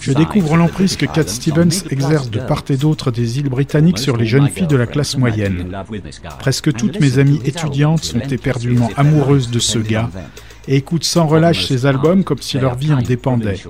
Je 0.00 0.12
découvre 0.12 0.56
l'emprise 0.56 0.96
que 0.96 1.06
Cat 1.06 1.26
Stevens 1.26 1.82
exerce 1.90 2.30
de 2.30 2.38
part 2.38 2.62
et 2.68 2.76
d'autre 2.76 3.10
des 3.10 3.40
îles 3.40 3.48
britanniques 3.48 3.98
sur 3.98 4.16
les 4.16 4.26
jeunes 4.26 4.48
filles 4.48 4.68
de 4.68 4.76
la 4.76 4.86
classe 4.86 5.16
moyenne. 5.16 5.76
Presque 6.38 6.72
toutes 6.72 7.00
mes 7.00 7.18
amies 7.18 7.40
étudiantes 7.44 8.04
sont 8.04 8.20
éperdument 8.20 8.90
amoureuses 8.96 9.50
de 9.50 9.58
ce 9.58 9.80
gars 9.80 10.08
et 10.68 10.76
écoutent 10.76 11.04
sans 11.04 11.26
relâche 11.26 11.66
ses 11.66 11.86
albums 11.86 12.24
comme 12.24 12.38
si 12.40 12.58
leur 12.58 12.74
vie 12.74 12.92
en 12.92 13.02
dépendait. 13.02 13.60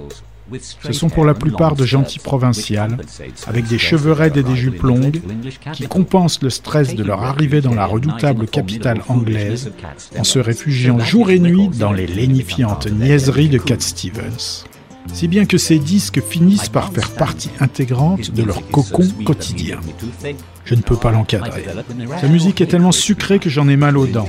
Ce 0.82 0.92
sont 0.92 1.08
pour 1.08 1.24
la 1.24 1.34
plupart 1.34 1.76
de 1.76 1.84
gentils 1.84 2.18
provinciales, 2.18 2.98
avec 3.46 3.66
des 3.66 3.78
cheveux 3.78 4.12
raides 4.12 4.36
et 4.36 4.42
des 4.42 4.56
jupes 4.56 4.82
longues, 4.82 5.20
qui 5.72 5.86
compensent 5.86 6.42
le 6.42 6.50
stress 6.50 6.94
de 6.94 7.02
leur 7.02 7.22
arrivée 7.22 7.60
dans 7.60 7.74
la 7.74 7.86
redoutable 7.86 8.46
capitale 8.46 9.02
anglaise 9.08 9.72
en 10.18 10.24
se 10.24 10.38
réfugiant 10.38 10.98
jour 10.98 11.30
et 11.30 11.38
nuit 11.38 11.68
dans 11.68 11.92
les 11.92 12.06
lénifiantes 12.06 12.88
niaiseries 12.90 13.48
de 13.48 13.58
Cat 13.58 13.80
Stevens. 13.80 14.64
Si 15.12 15.26
bien 15.26 15.46
que 15.46 15.58
ces 15.58 15.78
disques 15.78 16.22
finissent 16.22 16.68
par 16.68 16.92
faire 16.92 17.10
partie 17.10 17.50
intégrante 17.58 18.30
de 18.30 18.42
leur 18.42 18.68
cocon 18.68 19.08
quotidien. 19.24 19.80
Je 20.64 20.74
ne 20.74 20.80
peux 20.80 20.96
pas 20.96 21.10
l'encadrer. 21.10 21.64
Sa 22.20 22.28
musique 22.28 22.60
est 22.60 22.66
tellement 22.66 22.92
sucrée 22.92 23.38
que 23.38 23.50
j'en 23.50 23.68
ai 23.68 23.76
mal 23.76 23.96
aux 23.96 24.06
dents. 24.06 24.28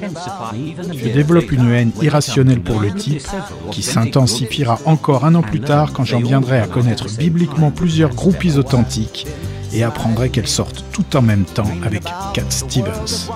Je 0.94 1.10
développe 1.10 1.52
une 1.52 1.70
haine 1.72 1.92
irrationnelle 2.02 2.62
pour 2.62 2.80
le 2.80 2.92
type, 2.92 3.28
qui 3.72 3.84
s'intensifiera 3.84 4.80
encore 4.86 5.26
un 5.26 5.36
an 5.36 5.42
plus 5.42 5.62
tard 5.62 5.94
quand 5.94 6.06
j'en 6.06 6.20
viendrai 6.20 6.60
à 6.60 6.68
connaître 6.68 7.08
bibliquement 7.18 7.72
plusieurs 7.72 8.14
groupies 8.14 8.58
authentiques 8.58 9.28
et 9.74 9.84
apprendrai 9.84 10.30
qu'elles 10.30 10.48
sortent 10.48 10.84
tout 10.92 11.18
en 11.18 11.22
même 11.22 11.46
temps 11.46 11.70
avec 11.84 12.04
Cat 12.34 12.50
Stevens. 12.50 13.30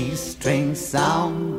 three 0.00 0.16
string 0.16 0.74
sound. 0.74 1.49